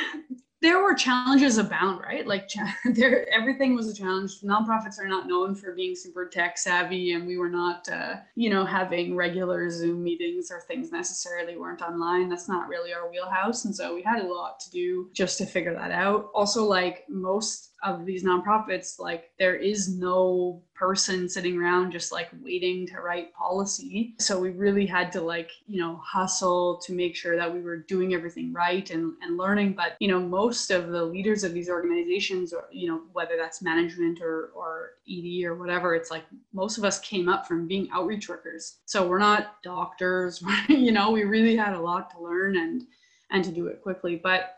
there 0.63 0.83
were 0.83 0.95
challenges 0.95 1.57
abound, 1.59 2.01
right? 2.03 2.27
Like 2.27 2.51
there, 2.85 3.29
everything 3.33 3.75
was 3.75 3.89
a 3.89 3.95
challenge. 3.95 4.41
Nonprofits 4.41 4.99
are 5.01 5.09
not 5.09 5.27
known 5.27 5.55
for 5.55 5.73
being 5.73 5.95
super 5.95 6.27
tech 6.27 6.59
savvy, 6.59 7.13
and 7.13 7.27
we 7.27 7.39
were 7.39 7.49
not, 7.49 7.89
uh, 7.89 8.17
you 8.35 8.51
know, 8.51 8.65
having 8.65 9.17
regular 9.17 9.71
Zoom 9.71 10.03
meetings 10.03 10.51
or 10.51 10.61
things 10.61 10.93
necessarily 10.93 11.57
weren't 11.57 11.83
online. 11.83 12.29
That's 12.29 12.49
not 12.49 12.69
really 12.69 12.93
our 12.93 13.11
wheelhouse, 13.11 13.65
and 13.65 13.75
so 13.75 13.95
we 13.95 14.03
had 14.03 14.23
a 14.23 14.27
lot 14.29 14.61
to 14.61 14.71
do 14.71 15.09
just 15.13 15.39
to 15.39 15.47
figure 15.47 15.75
that 15.75 15.91
out. 15.91 16.31
Also, 16.35 16.65
like 16.65 17.05
most 17.09 17.70
of 17.83 18.05
these 18.05 18.25
nonprofits, 18.25 18.99
like 18.99 19.31
there 19.39 19.55
is 19.55 19.89
no 19.89 20.63
person 20.75 21.29
sitting 21.29 21.59
around 21.59 21.93
just 21.93 22.13
like 22.13 22.29
waiting 22.43 22.87
to 22.87 23.01
write 23.01 23.35
policy. 23.35 24.15
So 24.19 24.39
we 24.39 24.51
really 24.51 24.87
had 24.87 25.13
to 25.13 25.21
like, 25.21 25.51
you 25.67 25.81
know, 25.81 26.01
hustle 26.05 26.81
to 26.87 26.93
make 26.93 27.17
sure 27.17 27.37
that 27.37 27.53
we 27.53 27.61
were 27.61 27.77
doing 27.77 28.15
everything 28.15 28.53
right 28.53 28.89
and, 28.91 29.15
and 29.23 29.37
learning. 29.37 29.75
But, 29.75 29.97
you 30.01 30.09
know, 30.09 30.21
most 30.21 30.71
of 30.71 30.89
the 30.89 31.05
leaders 31.05 31.45
of 31.45 31.53
these 31.53 31.69
organizations, 31.69 32.53
or, 32.53 32.65
you 32.71 32.89
know, 32.89 33.03
whether 33.13 33.37
that's 33.37 33.63
management 33.63 34.21
or, 34.21 34.51
or 34.55 34.93
ED 35.11 35.45
or 35.45 35.55
whatever, 35.55 35.95
it's 35.95 36.11
like 36.11 36.25
most 36.53 36.79
of 36.79 36.85
us 36.85 36.99
came 37.01 37.29
up 37.29 37.47
from 37.47 37.67
being 37.67 37.89
outreach 37.93 38.29
workers. 38.29 38.79
So 38.87 39.07
we're 39.07 39.19
not 39.19 39.63
doctors, 39.63 40.43
you 40.69 40.93
know, 40.93 41.11
we 41.11 41.25
really 41.25 41.57
had 41.57 41.75
a 41.75 41.81
lot 41.81 42.11
to 42.13 42.23
learn 42.23 42.57
and 42.57 42.83
and 43.31 43.45
to 43.45 43.51
do 43.51 43.69
it 43.69 43.83
quickly. 43.83 44.17
But 44.17 44.57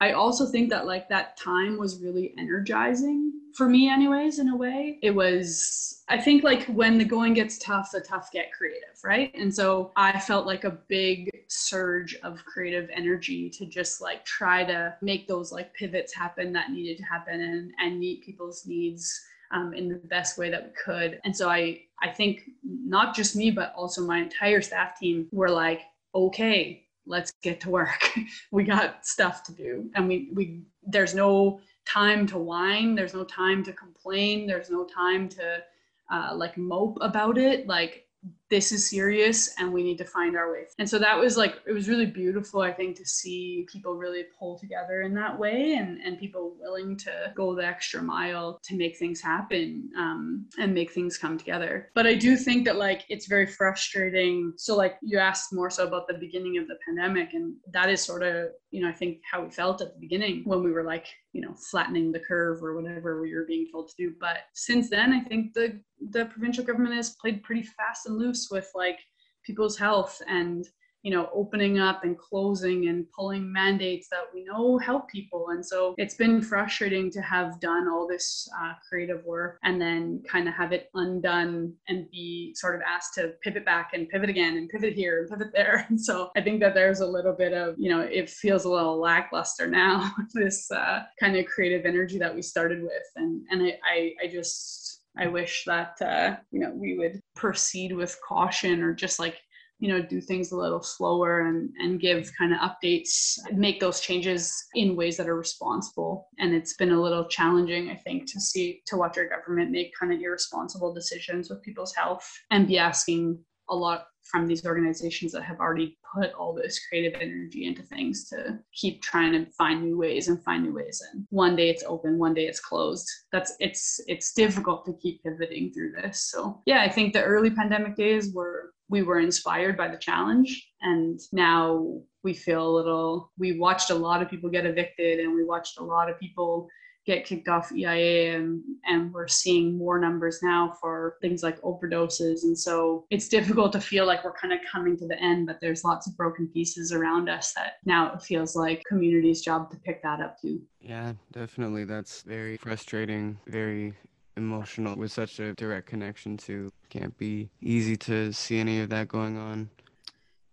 I 0.00 0.12
also 0.12 0.46
think 0.46 0.70
that 0.70 0.86
like 0.86 1.08
that 1.08 1.36
time 1.36 1.78
was 1.78 2.00
really 2.00 2.34
energizing 2.38 3.32
for 3.54 3.68
me 3.68 3.88
anyways 3.88 4.38
in 4.38 4.50
a 4.50 4.56
way. 4.56 4.98
It 5.02 5.12
was 5.12 6.04
I 6.08 6.18
think 6.18 6.44
like 6.44 6.66
when 6.66 6.98
the 6.98 7.04
going 7.04 7.32
gets 7.32 7.58
tough, 7.58 7.90
the 7.92 8.00
tough 8.00 8.30
get 8.30 8.52
creative, 8.52 8.98
right? 9.02 9.32
And 9.34 9.52
so 9.52 9.92
I 9.96 10.18
felt 10.20 10.46
like 10.46 10.64
a 10.64 10.78
big 10.88 11.30
surge 11.48 12.14
of 12.22 12.44
creative 12.44 12.90
energy 12.92 13.48
to 13.50 13.64
just 13.64 14.00
like 14.02 14.24
try 14.24 14.64
to 14.64 14.94
make 15.00 15.26
those 15.26 15.50
like 15.50 15.72
pivots 15.74 16.14
happen 16.14 16.52
that 16.52 16.70
needed 16.70 16.98
to 16.98 17.04
happen 17.04 17.40
and 17.40 17.72
and 17.78 17.98
meet 17.98 18.24
people's 18.24 18.66
needs 18.66 19.20
um, 19.52 19.72
in 19.72 19.88
the 19.88 19.94
best 19.94 20.36
way 20.36 20.50
that 20.50 20.64
we 20.64 20.70
could. 20.84 21.20
And 21.24 21.34
so 21.34 21.48
I 21.48 21.80
I 22.02 22.10
think 22.10 22.42
not 22.62 23.16
just 23.16 23.34
me 23.34 23.50
but 23.50 23.72
also 23.74 24.02
my 24.02 24.18
entire 24.18 24.60
staff 24.60 24.98
team 24.98 25.28
were 25.32 25.50
like 25.50 25.80
okay 26.14 26.85
let's 27.06 27.32
get 27.42 27.60
to 27.60 27.70
work. 27.70 28.10
we 28.50 28.64
got 28.64 29.06
stuff 29.06 29.42
to 29.44 29.52
do. 29.52 29.90
And 29.94 30.08
we, 30.08 30.30
we, 30.34 30.62
there's 30.82 31.14
no 31.14 31.60
time 31.86 32.26
to 32.26 32.38
whine. 32.38 32.94
There's 32.94 33.14
no 33.14 33.24
time 33.24 33.62
to 33.64 33.72
complain. 33.72 34.46
There's 34.46 34.70
no 34.70 34.84
time 34.84 35.28
to 35.30 35.62
uh, 36.10 36.34
like 36.34 36.56
mope 36.56 36.98
about 37.00 37.38
it. 37.38 37.66
Like 37.66 38.06
this 38.50 38.70
is 38.72 38.88
serious 38.88 39.54
and 39.58 39.72
we 39.72 39.82
need 39.82 39.98
to 39.98 40.04
find 40.04 40.36
our 40.36 40.52
way. 40.52 40.64
And 40.78 40.88
so 40.88 40.98
that 40.98 41.18
was 41.18 41.36
like, 41.36 41.56
it 41.66 41.72
was 41.72 41.88
really 41.88 42.06
beautiful, 42.06 42.60
I 42.60 42.72
think, 42.72 42.96
to 42.96 43.04
see 43.04 43.66
people 43.70 43.94
really 43.94 44.24
pull 44.38 44.58
together 44.58 45.02
in 45.02 45.14
that 45.14 45.36
way 45.36 45.74
and, 45.74 45.98
and 46.00 46.18
people 46.18 46.56
willing 46.60 46.96
to 46.98 47.32
go 47.34 47.54
the 47.54 47.66
extra 47.66 48.02
mile 48.02 48.60
to 48.64 48.76
make 48.76 48.98
things 48.98 49.20
happen 49.20 49.90
um, 49.98 50.46
and 50.58 50.72
make 50.72 50.92
things 50.92 51.18
come 51.18 51.36
together. 51.36 51.90
But 51.94 52.06
I 52.06 52.14
do 52.14 52.36
think 52.36 52.64
that 52.66 52.76
like 52.76 53.04
it's 53.08 53.26
very 53.26 53.46
frustrating. 53.46 54.52
So, 54.56 54.76
like, 54.76 54.96
you 55.02 55.18
asked 55.18 55.52
more 55.52 55.70
so 55.70 55.86
about 55.86 56.06
the 56.06 56.14
beginning 56.14 56.58
of 56.58 56.68
the 56.68 56.76
pandemic, 56.86 57.34
and 57.34 57.54
that 57.72 57.90
is 57.90 58.02
sort 58.02 58.22
of, 58.22 58.50
you 58.70 58.82
know, 58.82 58.88
I 58.88 58.92
think 58.92 59.18
how 59.30 59.42
we 59.42 59.50
felt 59.50 59.80
at 59.80 59.94
the 59.94 60.00
beginning 60.00 60.42
when 60.44 60.62
we 60.62 60.70
were 60.70 60.84
like, 60.84 61.06
you 61.32 61.40
know, 61.40 61.54
flattening 61.70 62.12
the 62.12 62.20
curve 62.20 62.62
or 62.62 62.80
whatever 62.80 63.20
we 63.20 63.34
were 63.34 63.44
being 63.46 63.66
told 63.70 63.88
to 63.88 63.94
do. 63.98 64.14
But 64.20 64.38
since 64.54 64.88
then, 64.88 65.12
I 65.12 65.20
think 65.20 65.52
the 65.54 65.80
the 66.10 66.26
provincial 66.26 66.64
government 66.64 66.94
has 66.94 67.16
played 67.20 67.42
pretty 67.42 67.62
fast 67.62 68.06
and 68.06 68.18
loose 68.18 68.35
with 68.50 68.70
like 68.74 68.98
people's 69.44 69.78
health 69.78 70.20
and 70.28 70.66
you 71.06 71.12
know 71.12 71.28
opening 71.32 71.78
up 71.78 72.02
and 72.02 72.18
closing 72.18 72.88
and 72.88 73.06
pulling 73.16 73.52
mandates 73.52 74.08
that 74.10 74.24
we 74.34 74.42
know 74.42 74.76
help 74.76 75.08
people. 75.08 75.50
And 75.50 75.64
so 75.64 75.94
it's 75.98 76.16
been 76.16 76.42
frustrating 76.42 77.12
to 77.12 77.20
have 77.20 77.60
done 77.60 77.86
all 77.88 78.08
this 78.08 78.48
uh, 78.60 78.72
creative 78.88 79.24
work 79.24 79.58
and 79.62 79.80
then 79.80 80.20
kind 80.28 80.48
of 80.48 80.54
have 80.54 80.72
it 80.72 80.90
undone 80.94 81.72
and 81.86 82.10
be 82.10 82.52
sort 82.56 82.74
of 82.74 82.80
asked 82.84 83.14
to 83.14 83.34
pivot 83.44 83.64
back 83.64 83.90
and 83.94 84.08
pivot 84.08 84.28
again 84.28 84.56
and 84.56 84.68
pivot 84.68 84.94
here 84.94 85.20
and 85.20 85.30
pivot 85.30 85.52
there. 85.54 85.86
And 85.88 86.00
so 86.08 86.30
i 86.36 86.40
think 86.40 86.58
that 86.60 86.74
there's 86.74 87.00
a 87.00 87.06
little 87.06 87.34
bit 87.34 87.52
of 87.52 87.76
you 87.78 87.88
know 87.88 88.00
it 88.00 88.28
feels 88.28 88.64
a 88.64 88.68
little 88.68 88.98
lackluster 88.98 89.68
now 89.68 90.12
this 90.34 90.68
uh, 90.72 91.04
kind 91.20 91.36
of 91.36 91.46
creative 91.46 91.86
energy 91.86 92.18
that 92.18 92.34
we 92.34 92.42
started 92.42 92.82
with. 92.82 93.08
And 93.14 93.44
and 93.52 93.62
I, 93.62 93.78
I, 93.88 94.12
I 94.24 94.26
just 94.28 94.85
I 95.18 95.26
wish 95.26 95.64
that 95.66 96.00
uh, 96.02 96.36
you 96.50 96.60
know 96.60 96.72
we 96.74 96.96
would 96.98 97.20
proceed 97.34 97.94
with 97.94 98.18
caution 98.26 98.82
or 98.82 98.94
just 98.94 99.18
like 99.18 99.40
you 99.78 99.88
know 99.88 100.00
do 100.00 100.20
things 100.20 100.52
a 100.52 100.56
little 100.56 100.82
slower 100.82 101.46
and 101.48 101.70
and 101.78 102.00
give 102.00 102.30
kind 102.38 102.52
of 102.54 102.60
updates 102.60 103.38
make 103.52 103.78
those 103.80 104.00
changes 104.00 104.52
in 104.74 104.96
ways 104.96 105.16
that 105.16 105.28
are 105.28 105.36
responsible. 105.36 106.28
And 106.38 106.54
it's 106.54 106.74
been 106.74 106.92
a 106.92 107.00
little 107.00 107.26
challenging 107.26 107.90
i 107.90 107.96
think 107.96 108.30
to 108.32 108.40
see 108.40 108.82
to 108.86 108.96
watch 108.96 109.18
our 109.18 109.28
government 109.28 109.70
make 109.70 109.92
kind 109.98 110.12
of 110.12 110.20
irresponsible 110.20 110.92
decisions 110.92 111.50
with 111.50 111.62
people's 111.62 111.94
health 111.94 112.26
and 112.50 112.68
be 112.68 112.78
asking 112.78 113.38
a 113.68 113.74
lot 113.74 114.06
from 114.30 114.46
these 114.46 114.64
organizations 114.64 115.32
that 115.32 115.42
have 115.42 115.60
already 115.60 115.96
put 116.14 116.32
all 116.34 116.54
this 116.54 116.80
creative 116.86 117.20
energy 117.20 117.66
into 117.66 117.82
things 117.82 118.28
to 118.28 118.58
keep 118.72 119.02
trying 119.02 119.32
to 119.32 119.50
find 119.52 119.82
new 119.82 119.96
ways 119.96 120.28
and 120.28 120.42
find 120.44 120.64
new 120.64 120.74
ways 120.74 121.02
and 121.12 121.26
one 121.30 121.56
day 121.56 121.70
it's 121.70 121.84
open 121.86 122.18
one 122.18 122.34
day 122.34 122.46
it's 122.46 122.60
closed. 122.60 123.08
That's 123.32 123.54
it's 123.60 124.00
it's 124.06 124.32
difficult 124.32 124.84
to 124.86 124.94
keep 125.02 125.22
pivoting 125.22 125.72
through 125.72 125.92
this. 125.92 126.30
So 126.30 126.62
yeah 126.66 126.82
i 126.82 126.88
think 126.88 127.12
the 127.12 127.22
early 127.22 127.50
pandemic 127.50 127.96
days 127.96 128.32
were 128.32 128.72
we 128.88 129.02
were 129.02 129.18
inspired 129.18 129.76
by 129.76 129.88
the 129.88 129.96
challenge 129.96 130.70
and 130.80 131.18
now 131.32 132.00
we 132.22 132.34
feel 132.34 132.68
a 132.68 132.76
little 132.76 133.32
we 133.38 133.58
watched 133.58 133.90
a 133.90 133.94
lot 133.94 134.22
of 134.22 134.30
people 134.30 134.50
get 134.50 134.66
evicted 134.66 135.20
and 135.20 135.34
we 135.34 135.44
watched 135.44 135.78
a 135.78 135.84
lot 135.84 136.10
of 136.10 136.18
people 136.18 136.68
get 137.06 137.24
kicked 137.24 137.48
off 137.48 137.72
EIA 137.72 138.36
and, 138.36 138.62
and 138.86 139.12
we're 139.12 139.28
seeing 139.28 139.78
more 139.78 139.98
numbers 139.98 140.40
now 140.42 140.72
for 140.80 141.16
things 141.20 141.42
like 141.42 141.60
overdoses. 141.62 142.42
And 142.42 142.58
so 142.58 143.06
it's 143.10 143.28
difficult 143.28 143.72
to 143.72 143.80
feel 143.80 144.06
like 144.06 144.24
we're 144.24 144.32
kind 144.32 144.52
of 144.52 144.58
coming 144.70 144.96
to 144.98 145.06
the 145.06 145.18
end, 145.20 145.46
but 145.46 145.60
there's 145.60 145.84
lots 145.84 146.08
of 146.08 146.16
broken 146.16 146.48
pieces 146.48 146.92
around 146.92 147.28
us 147.28 147.52
that 147.54 147.74
now 147.84 148.12
it 148.12 148.22
feels 148.22 148.56
like 148.56 148.82
community's 148.88 149.40
job 149.40 149.70
to 149.70 149.76
pick 149.78 150.02
that 150.02 150.20
up 150.20 150.40
too. 150.40 150.60
Yeah, 150.80 151.12
definitely. 151.32 151.84
That's 151.84 152.22
very 152.22 152.56
frustrating, 152.56 153.38
very 153.46 153.94
emotional 154.36 154.96
with 154.96 155.12
such 155.12 155.38
a 155.38 155.54
direct 155.54 155.86
connection 155.86 156.36
to 156.36 156.70
can't 156.90 157.16
be 157.16 157.48
easy 157.62 157.96
to 157.96 158.32
see 158.32 158.58
any 158.58 158.80
of 158.80 158.90
that 158.90 159.08
going 159.08 159.38
on 159.38 159.70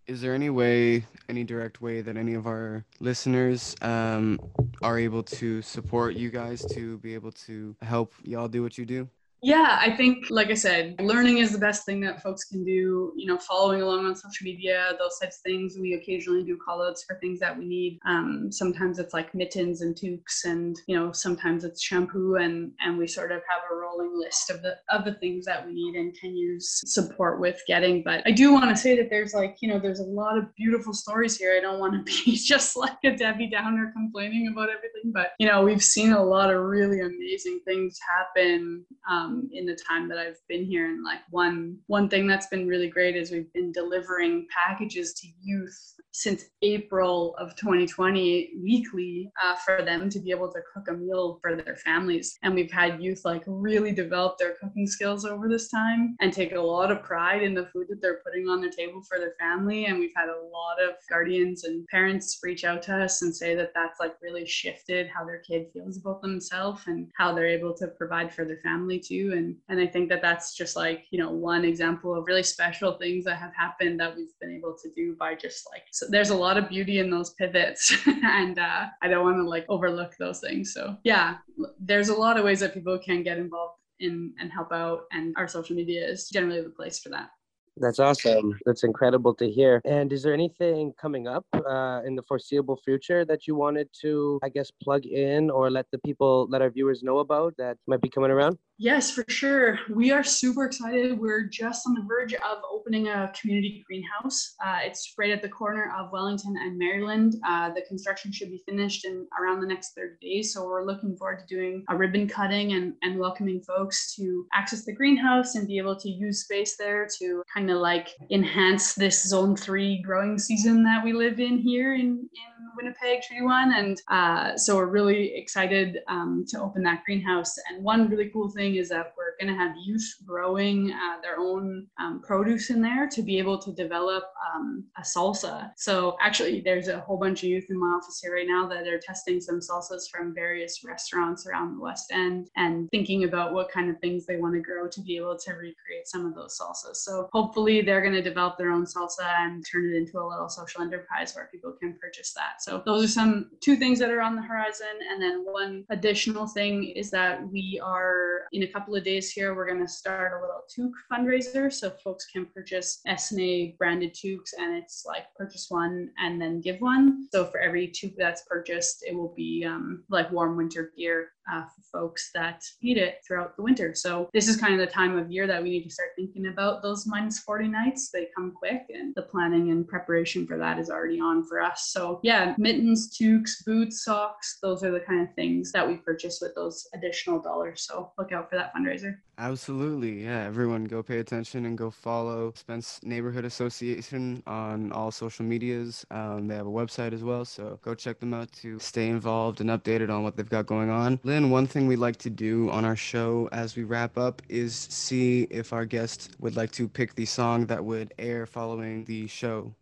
is 0.08 0.22
there 0.22 0.34
any 0.34 0.50
way, 0.50 1.06
any 1.30 1.44
direct 1.44 1.82
way 1.82 2.02
that 2.02 2.18
any 2.18 2.34
of 2.34 2.46
our 2.46 2.84
listeners 3.00 3.76
um, 3.82 4.40
are 4.82 5.00
able 5.00 5.24
to 5.24 5.62
support 5.62 6.16
you 6.16 6.30
guys 6.30 6.66
to 6.74 6.98
be 7.00 7.14
able 7.14 7.32
to 7.32 7.76
help 7.82 8.14
y'all 8.24 8.48
do 8.48 8.62
what 8.62 8.78
you 8.78 8.86
do? 8.86 9.08
Yeah, 9.44 9.78
I 9.78 9.92
think, 9.92 10.28
like 10.30 10.50
I 10.52 10.54
said, 10.54 10.96
learning 11.02 11.40
is 11.40 11.52
the 11.52 11.58
best 11.58 11.86
thing 11.86 12.00
that 12.00 12.24
folks 12.24 12.46
can 12.46 12.64
do. 12.64 13.12
You 13.18 13.26
know, 13.28 13.38
following 13.38 13.82
along 13.82 14.06
on 14.06 14.16
social 14.16 14.46
media, 14.46 14.94
those 14.98 15.20
types 15.20 15.38
of 15.38 15.42
things. 15.42 15.76
We 15.78 15.96
occasionally 15.96 16.44
do 16.44 16.58
call 16.58 16.82
outs 16.82 17.04
for 17.04 17.20
things 17.20 17.42
that 17.42 17.58
we 17.58 17.66
need. 17.66 18.00
Um, 18.08 18.48
sometimes 18.54 19.00
it's 19.00 19.14
like 19.14 19.36
mittens 19.36 19.82
and 19.82 19.98
toques, 19.98 20.46
and 20.46 20.80
you 20.88 20.98
know, 20.98 21.12
sometimes 21.12 21.66
it's 21.66 21.84
shampoo, 21.84 22.36
and 22.36 22.72
and 22.80 22.98
we 22.98 23.06
sort 23.06 23.34
of 23.34 23.42
have 23.50 23.64
a 23.70 23.76
rolling 23.76 24.18
list 24.18 24.50
of 24.50 24.62
the 24.62 24.78
of 24.90 25.04
the 25.04 25.16
things 25.16 25.44
that 25.44 25.68
we 25.68 25.74
need 25.74 25.96
and 25.96 26.18
can 26.18 26.38
use 26.38 26.82
support 26.86 27.42
with 27.42 27.62
getting. 27.68 28.02
But 28.02 28.24
I 28.26 28.32
do 28.32 28.54
want 28.54 28.70
to 28.70 28.78
say 28.78 28.96
that 28.96 29.10
there's 29.10 29.34
like, 29.34 29.58
you 29.60 29.68
know, 29.68 29.78
there's 29.78 30.00
a 30.00 30.04
lot 30.04 30.38
of 30.38 30.56
beautiful 30.56 30.94
stories 30.94 31.36
here. 31.36 31.54
I 31.58 31.60
don't 31.60 31.80
want 31.80 31.94
to 31.94 32.24
be 32.26 32.38
just 32.38 32.78
like 32.78 32.98
a 33.04 33.14
Debbie 33.14 33.50
Downer 33.50 33.92
complaining 33.94 34.48
about 34.54 34.70
everything, 34.70 35.12
but 35.14 35.34
you 35.38 35.48
know, 35.48 35.64
we've 35.64 35.84
seen 35.84 36.14
a 36.14 36.24
lot 36.24 36.50
of 36.50 36.62
really 36.62 37.02
amazing 37.02 37.60
things 37.66 38.00
happen. 38.10 38.86
Um, 39.10 39.33
um, 39.34 39.50
in 39.52 39.66
the 39.66 39.76
time 39.76 40.08
that 40.10 40.18
I've 40.18 40.40
been 40.48 40.66
here. 40.66 40.88
And 40.88 41.04
like 41.04 41.20
one 41.30 41.78
one 41.88 42.10
thing 42.10 42.28
that's 42.28 42.48
been 42.48 42.68
really 42.68 42.90
great 42.90 43.16
is 43.16 43.32
we've 43.32 43.52
been 43.54 43.72
delivering 43.72 44.48
packages 44.56 45.14
to 45.16 45.28
youth 45.42 45.93
since 46.14 46.46
April 46.62 47.36
of 47.38 47.56
2020 47.56 48.52
weekly 48.62 49.32
uh, 49.44 49.56
for 49.56 49.82
them 49.84 50.10
to 50.10 50.20
be 50.20 50.30
able 50.30 50.52
to 50.52 50.60
cook 50.74 50.88
a 50.88 50.94
meal 50.94 51.40
for 51.42 51.56
their 51.56 51.76
families. 51.76 52.38
And 52.44 52.54
we've 52.54 52.72
had 52.72 53.02
youth 53.02 53.22
like 53.26 53.44
really 53.48 53.92
develop 53.92 54.38
their 54.38 54.56
cooking 54.62 54.86
skills 54.86 55.26
over 55.26 55.50
this 55.50 55.70
time 55.70 56.16
and 56.22 56.32
take 56.32 56.54
a 56.54 56.62
lot 56.62 56.92
of 56.92 57.02
pride 57.02 57.42
in 57.42 57.56
the 57.56 57.66
food 57.68 57.88
that 57.90 58.02
they're 58.02 58.22
putting 58.24 58.48
on 58.48 58.62
their 58.62 58.70
table 58.70 59.02
for 59.10 59.18
their 59.18 59.34
family. 59.40 59.86
And 59.86 60.00
we've 60.00 60.14
had 60.16 60.30
a 60.30 60.46
lot 60.54 60.82
of 60.82 60.96
guardians 61.10 61.64
and 61.64 61.86
parents 61.88 62.40
reach 62.44 62.64
out 62.64 62.84
to 62.84 62.96
us 63.04 63.24
and 63.24 63.36
say 63.36 63.56
that 63.56 63.72
that's 63.74 64.00
like 64.00 64.16
really 64.22 64.46
shifted 64.46 65.08
how 65.08 65.26
their 65.26 65.40
kid 65.40 65.68
feels 65.74 65.98
about 65.98 66.22
themselves 66.22 66.84
and 66.86 67.10
how 67.18 67.34
they're 67.34 67.48
able 67.48 67.74
to 67.74 67.88
provide 67.88 68.32
for 68.32 68.46
their 68.46 68.60
family 68.64 69.00
too. 69.00 69.32
And 69.36 69.56
and 69.68 69.80
I 69.80 69.88
think 69.88 70.10
that 70.10 70.22
that's 70.22 70.56
just 70.56 70.76
like 70.76 71.06
you 71.10 71.20
know 71.20 71.32
one 71.32 71.66
example 71.66 72.16
of 72.16 72.28
really 72.28 72.44
special 72.44 72.94
things 72.94 73.26
that 73.26 73.38
have 73.38 73.54
happened 73.56 74.00
that 74.00 74.16
we've 74.16 74.38
been 74.40 74.52
able 74.52 74.76
to 74.84 74.90
do 74.96 75.16
by 75.20 75.34
just 75.34 75.68
like 75.72 75.84
there's 76.10 76.30
a 76.30 76.36
lot 76.36 76.58
of 76.58 76.70
beauty 76.70 77.00
in 77.00 77.10
those 77.10 77.32
pivots 77.32 77.94
and 78.06 78.60
uh, 78.60 78.86
I 79.02 79.08
don't 79.08 79.24
want 79.24 79.38
to 79.38 79.48
like 79.48 79.66
overlook 79.70 80.16
those 80.18 80.40
things. 80.40 80.74
So 80.74 80.98
yeah, 81.04 81.38
there's 81.80 82.10
a 82.10 82.16
lot 82.16 82.38
of 82.38 82.44
ways 82.44 82.60
that 82.62 82.74
people 82.74 82.98
can 83.00 83.24
get 83.24 83.38
involved 83.38 83.80
in 84.00 84.34
and 84.40 84.52
help 84.52 84.72
out 84.72 85.04
and 85.12 85.34
our 85.38 85.48
social 85.48 85.76
media 85.76 86.08
is 86.08 86.30
generally 86.30 86.62
the 86.62 86.70
place 86.70 87.00
for 87.00 87.10
that. 87.10 87.30
That's 87.78 88.00
awesome. 88.00 88.60
That's 88.66 88.84
incredible 88.84 89.34
to 89.36 89.50
hear. 89.50 89.82
And 89.84 90.14
is 90.14 90.22
there 90.22 90.34
anything 90.34 90.94
coming 91.02 91.28
up 91.28 91.46
uh, 91.54 92.02
in 92.06 92.16
the 92.16 92.22
foreseeable 92.22 92.78
future 92.78 93.26
that 93.26 93.48
you 93.48 93.56
wanted 93.56 93.90
to, 94.02 94.40
I 94.44 94.50
guess, 94.50 94.70
plug 94.70 95.06
in 95.06 95.50
or 95.50 95.72
let 95.72 95.88
the 95.92 95.98
people, 96.00 96.48
let 96.52 96.62
our 96.62 96.70
viewers 96.70 97.02
know 97.02 97.20
about 97.20 97.56
that 97.58 97.78
might 97.88 98.02
be 98.02 98.10
coming 98.10 98.30
around? 98.30 98.60
Yes, 98.84 99.12
for 99.12 99.24
sure. 99.30 99.80
We 99.90 100.12
are 100.12 100.26
super 100.26 100.66
excited. 100.66 101.18
We're 101.18 101.46
just 101.46 101.88
on 101.88 101.94
the 101.94 102.04
verge 102.06 102.34
of 102.34 102.58
opening 102.70 103.08
a 103.08 103.32
community 103.40 103.82
greenhouse. 103.88 104.56
Uh, 104.62 104.80
it's 104.84 105.14
right 105.18 105.32
at 105.32 105.42
the 105.42 105.48
corner 105.48 105.94
of 105.98 106.12
Wellington 106.12 106.58
and 106.60 106.78
Maryland. 106.78 107.36
Uh, 107.48 107.70
the 107.74 107.84
construction 107.88 108.34
should 108.34 108.50
be 108.50 108.62
finished 108.68 109.06
in 109.06 109.26
around 109.40 109.62
the 109.62 109.68
next 109.68 109.94
30 109.96 110.16
days. 110.22 110.54
So 110.54 110.66
we're 110.66 110.86
looking 110.86 111.16
forward 111.16 111.40
to 111.40 111.56
doing 111.56 111.86
a 111.88 111.96
ribbon 111.96 112.28
cutting 112.28 112.74
and, 112.74 112.94
and 113.04 113.18
welcoming 113.18 113.62
folks 113.62 114.14
to 114.16 114.46
access 114.52 114.84
the 114.84 114.92
greenhouse 114.92 115.56
and 115.56 115.66
be 115.66 115.78
able 115.78 115.96
to 115.96 116.10
use 116.10 116.44
space 116.44 116.76
there 116.76 117.08
to 117.20 117.42
kind 117.54 117.72
of 117.72 117.78
like 117.78 118.10
enhance 118.32 118.96
this 118.96 119.24
zone 119.24 119.56
three 119.56 120.02
growing 120.02 120.38
season 120.38 120.84
that 120.84 121.02
we 121.02 121.14
live 121.14 121.40
in 121.40 121.58
here 121.58 121.94
in, 121.94 122.02
in 122.02 122.54
Winnipeg 122.76 123.22
Treaty 123.22 123.44
One. 123.44 123.74
And 123.74 124.02
uh, 124.10 124.58
so 124.58 124.76
we're 124.76 124.88
really 124.88 125.36
excited 125.36 126.00
um, 126.10 126.44
to 126.50 126.62
open 126.62 126.84
that 126.84 127.06
greenhouse. 127.06 127.56
And 127.70 127.82
one 127.82 128.10
really 128.10 128.30
cool 128.30 128.50
thing 128.50 128.73
is 128.80 128.90
that 128.90 129.16
going 129.40 129.54
to 129.54 129.60
have 129.60 129.76
youth 129.84 130.16
growing 130.26 130.92
uh, 130.92 131.22
their 131.22 131.40
own 131.40 131.88
um, 132.00 132.22
produce 132.22 132.70
in 132.70 132.82
there 132.82 133.08
to 133.10 133.22
be 133.22 133.38
able 133.38 133.58
to 133.60 133.72
develop 133.72 134.24
um, 134.54 134.84
a 134.98 135.02
salsa. 135.02 135.72
So 135.78 136.16
actually, 136.22 136.62
there's 136.62 136.88
a 136.88 137.00
whole 137.02 137.18
bunch 137.18 137.44
of 137.44 137.50
youth 137.50 137.66
in 137.70 137.80
my 137.80 137.88
office 137.88 138.20
here 138.22 138.34
right 138.34 138.48
now 138.48 138.68
that 138.68 138.88
are 138.88 139.00
testing 139.00 139.40
some 139.40 139.60
salsas 139.60 140.04
from 140.12 140.34
various 140.34 140.84
restaurants 140.86 141.48
around 141.48 141.76
the 141.76 141.82
West 141.82 142.12
End 142.12 142.50
and 142.56 142.90
thinking 142.92 143.24
about 143.24 143.54
what 143.54 143.72
kind 143.72 143.90
of 143.90 144.00
things 144.00 144.26
they 144.26 144.38
want 144.38 144.56
to 144.56 144.62
grow 144.62 144.88
to 144.88 145.02
be 145.02 145.18
able 145.18 145.38
to 145.38 145.52
recreate 145.52 146.08
some 146.08 146.26
of 146.26 146.36
those 146.36 146.58
salsas. 146.60 146.98
So 146.98 147.30
hopefully, 147.32 147.82
they're 147.82 148.02
going 148.02 148.14
to 148.14 148.22
develop 148.22 148.58
their 148.58 148.72
own 148.72 148.86
salsa 148.86 149.26
and 149.26 149.64
turn 149.70 149.92
it 149.92 149.98
into 149.98 150.20
a 150.20 150.28
little 150.28 150.50
social 150.50 150.82
enterprise 150.82 151.36
where 151.36 151.50
people 151.52 151.74
can 151.80 151.98
purchase 152.02 152.34
that. 152.34 152.62
So 152.62 152.82
those 152.86 153.04
are 153.06 153.08
some 153.08 153.52
two 153.62 153.76
things 153.76 154.00
that 154.00 154.12
are 154.12 154.22
on 154.22 154.36
the 154.36 154.42
horizon. 154.42 154.88
And 155.10 155.22
then 155.22 155.44
one 155.46 155.86
additional 155.90 156.48
thing 156.48 156.84
is 156.96 157.10
that 157.12 157.48
we 157.50 157.80
are 157.84 158.44
in 158.52 158.64
a 158.64 158.68
couple 158.68 158.96
of 158.96 159.04
days 159.04 159.23
here, 159.32 159.56
we're 159.56 159.68
going 159.68 159.86
to 159.86 159.92
start 159.92 160.34
a 160.34 160.42
little 160.42 160.64
toque 160.74 160.94
fundraiser. 161.12 161.72
So 161.72 161.90
folks 162.04 162.26
can 162.28 162.46
purchase 162.48 163.02
SNA 163.08 163.78
branded 163.78 164.14
toques 164.14 164.54
and 164.58 164.76
it's 164.76 165.06
like 165.06 165.26
purchase 165.36 165.68
one 165.70 166.10
and 166.18 166.42
then 166.42 166.62
give 166.62 166.80
one. 166.80 167.28
So 167.32 167.46
for 167.46 167.60
every 167.60 167.88
toque 167.88 168.16
that's 168.18 168.44
purchased, 168.44 169.04
it 169.08 169.16
will 169.16 169.34
be 169.36 169.66
um, 169.66 170.04
like 170.10 170.32
warm 170.32 170.58
winter 170.58 170.92
gear 170.98 171.30
uh, 171.52 171.64
for 171.64 171.82
folks 172.00 172.32
that 172.34 172.64
need 172.82 172.98
it 172.98 173.20
throughout 173.26 173.56
the 173.56 173.64
winter. 173.64 173.94
So 173.96 174.30
this 174.34 174.48
is 174.48 174.58
kind 174.58 174.74
of 174.74 174.80
the 174.80 174.92
time 174.92 175.18
of 175.18 175.32
year 175.32 175.48
that 175.48 175.62
we 175.62 175.70
need 175.70 175.84
to 175.84 175.90
start 175.90 176.10
thinking 176.16 176.48
about 176.48 176.82
those 176.82 177.06
minus 177.06 177.40
40 177.40 177.68
nights. 177.68 178.10
They 178.10 178.28
come 178.36 178.52
quick 178.52 178.84
and 178.94 179.14
the 179.16 179.24
planning 179.24 179.72
and 179.72 179.88
preparation 179.88 180.48
for 180.48 180.58
that 180.58 180.80
is 180.80 180.90
already 180.90 181.20
on 181.20 181.46
for 181.46 181.62
us. 181.62 181.90
So 181.92 182.20
yeah, 182.24 182.56
mittens, 182.58 183.18
toques, 183.18 183.64
boots, 183.66 184.04
socks, 184.04 184.58
those 184.62 184.84
are 184.84 184.92
the 184.92 185.00
kind 185.00 185.28
of 185.28 185.34
things 185.36 185.72
that 185.72 185.88
we 185.88 185.98
purchase 185.98 186.40
with 186.42 186.56
those 186.56 186.88
additional 186.94 187.40
dollars. 187.40 187.86
So 187.88 188.12
look 188.18 188.32
out 188.32 188.50
for 188.50 188.56
that 188.56 188.74
fundraiser. 188.76 189.18
Absolutely. 189.38 190.24
Yeah, 190.24 190.44
everyone 190.44 190.86
go 190.86 191.02
pay 191.02 191.18
attention 191.18 191.66
and 191.66 191.76
go 191.76 191.90
follow 191.90 192.54
Spence 192.56 193.00
Neighborhood 193.04 193.46
Association 193.46 194.44
on 194.46 194.92
all 194.92 195.10
social 195.10 195.44
medias. 195.44 196.06
Um, 196.12 196.48
they 196.48 196.56
have 196.56 196.68
a 196.68 196.72
website 196.72 197.14
as 197.14 197.24
well, 197.24 197.44
so 197.44 197.80
go 197.82 197.96
check 197.96 198.20
them 198.20 198.34
out 198.34 198.52
to 198.54 198.78
stay 198.78 199.08
involved 199.08 199.60
and 199.60 199.72
updated 199.72 200.12
on 200.12 200.22
what 200.22 200.38
they've 200.38 200.48
got 200.48 200.68
going 200.68 200.92
on. 200.92 201.20
Lin, 201.24 201.50
one 201.50 201.66
thing 201.66 201.88
we 201.88 201.96
like 201.96 202.18
to 202.18 202.30
do 202.30 202.70
on 202.70 202.86
our 202.86 202.96
show 202.96 203.50
as 203.52 203.76
we 203.76 203.84
wrap 203.84 204.20
up 204.20 204.42
is 204.50 204.76
see 204.76 205.48
if 205.50 205.74
our 205.74 205.86
guest 205.86 206.36
would 206.40 206.56
like 206.56 206.72
to 206.74 206.88
pick 206.88 207.16
the 207.16 207.26
song 207.26 207.66
that 207.66 207.84
would 207.84 208.14
air 208.20 208.46
following 208.46 209.04
the 209.06 209.26
show. 209.26 209.74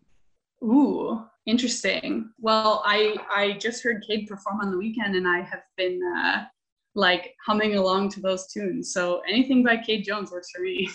Ooh, 0.62 1.24
interesting. 1.44 2.30
Well, 2.38 2.82
I 2.86 3.16
I 3.30 3.58
just 3.58 3.82
heard 3.82 4.02
Cade 4.06 4.28
perform 4.28 4.60
on 4.60 4.70
the 4.70 4.78
weekend, 4.78 5.14
and 5.16 5.28
I 5.28 5.40
have 5.40 5.64
been 5.76 6.00
uh, 6.16 6.44
like 6.94 7.34
humming 7.46 7.76
along 7.76 8.10
to 8.10 8.20
those 8.20 8.46
tunes. 8.46 8.92
So 8.92 9.22
anything 9.28 9.62
by 9.62 9.78
Kate 9.78 10.04
Jones 10.04 10.30
works 10.30 10.50
for 10.54 10.62
me. 10.62 10.88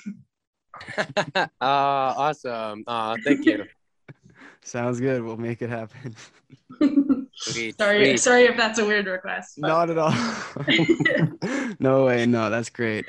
uh, 0.98 1.48
awesome. 1.62 2.84
Uh, 2.88 3.18
thank 3.24 3.46
you. 3.46 3.66
Sounds 4.64 5.00
good. 5.00 5.24
We'll 5.24 5.38
make 5.38 5.62
it 5.62 5.70
happen. 5.70 6.16
Sweet, 7.34 7.78
sorry, 7.78 8.06
sweet. 8.06 8.20
sorry 8.20 8.44
if 8.44 8.58
that's 8.58 8.80
a 8.80 8.86
weird 8.86 9.06
request. 9.06 9.60
But... 9.60 9.68
Not 9.68 9.90
at 9.90 9.98
all. 9.98 10.14
no 11.80 12.06
way. 12.06 12.26
No, 12.26 12.50
that's 12.50 12.70
great. 12.70 13.06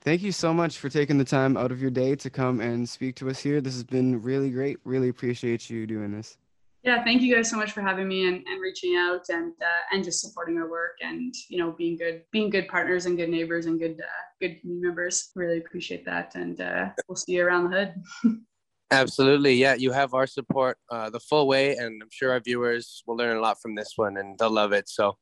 Thank 0.00 0.22
you 0.22 0.32
so 0.32 0.54
much 0.54 0.78
for 0.78 0.88
taking 0.88 1.18
the 1.18 1.24
time 1.24 1.56
out 1.56 1.72
of 1.72 1.80
your 1.82 1.90
day 1.90 2.14
to 2.16 2.30
come 2.30 2.60
and 2.60 2.88
speak 2.88 3.16
to 3.16 3.28
us 3.28 3.40
here. 3.40 3.60
This 3.60 3.74
has 3.74 3.84
been 3.84 4.22
really 4.22 4.50
great. 4.50 4.78
Really 4.84 5.08
appreciate 5.08 5.68
you 5.68 5.86
doing 5.86 6.12
this. 6.12 6.38
Yeah, 6.84 7.02
thank 7.02 7.22
you 7.22 7.34
guys 7.34 7.48
so 7.48 7.56
much 7.56 7.72
for 7.72 7.80
having 7.80 8.06
me 8.06 8.28
and, 8.28 8.46
and 8.46 8.60
reaching 8.60 8.94
out 8.94 9.22
and 9.30 9.54
uh, 9.62 9.82
and 9.90 10.04
just 10.04 10.20
supporting 10.20 10.58
our 10.58 10.68
work 10.68 10.98
and 11.00 11.34
you 11.48 11.56
know 11.56 11.72
being 11.72 11.96
good 11.96 12.22
being 12.30 12.50
good 12.50 12.68
partners 12.68 13.06
and 13.06 13.16
good 13.16 13.30
neighbors 13.30 13.64
and 13.64 13.80
good 13.80 13.98
uh, 13.98 14.22
good 14.38 14.60
community 14.60 14.86
members. 14.86 15.30
Really 15.34 15.58
appreciate 15.58 16.04
that, 16.04 16.34
and 16.34 16.60
uh, 16.60 16.90
we'll 17.08 17.16
see 17.16 17.32
you 17.32 17.46
around 17.46 17.70
the 17.70 17.76
hood. 18.22 18.38
Absolutely. 18.90 19.54
Yeah, 19.54 19.74
you 19.74 19.92
have 19.92 20.12
our 20.12 20.26
support 20.26 20.76
uh, 20.90 21.08
the 21.08 21.20
full 21.20 21.48
way, 21.48 21.74
and 21.76 22.02
I'm 22.02 22.10
sure 22.12 22.32
our 22.32 22.40
viewers 22.40 23.02
will 23.06 23.16
learn 23.16 23.38
a 23.38 23.40
lot 23.40 23.60
from 23.62 23.74
this 23.74 23.94
one 23.96 24.18
and 24.18 24.38
they'll 24.38 24.50
love 24.50 24.72
it. 24.72 24.88
So 24.88 25.16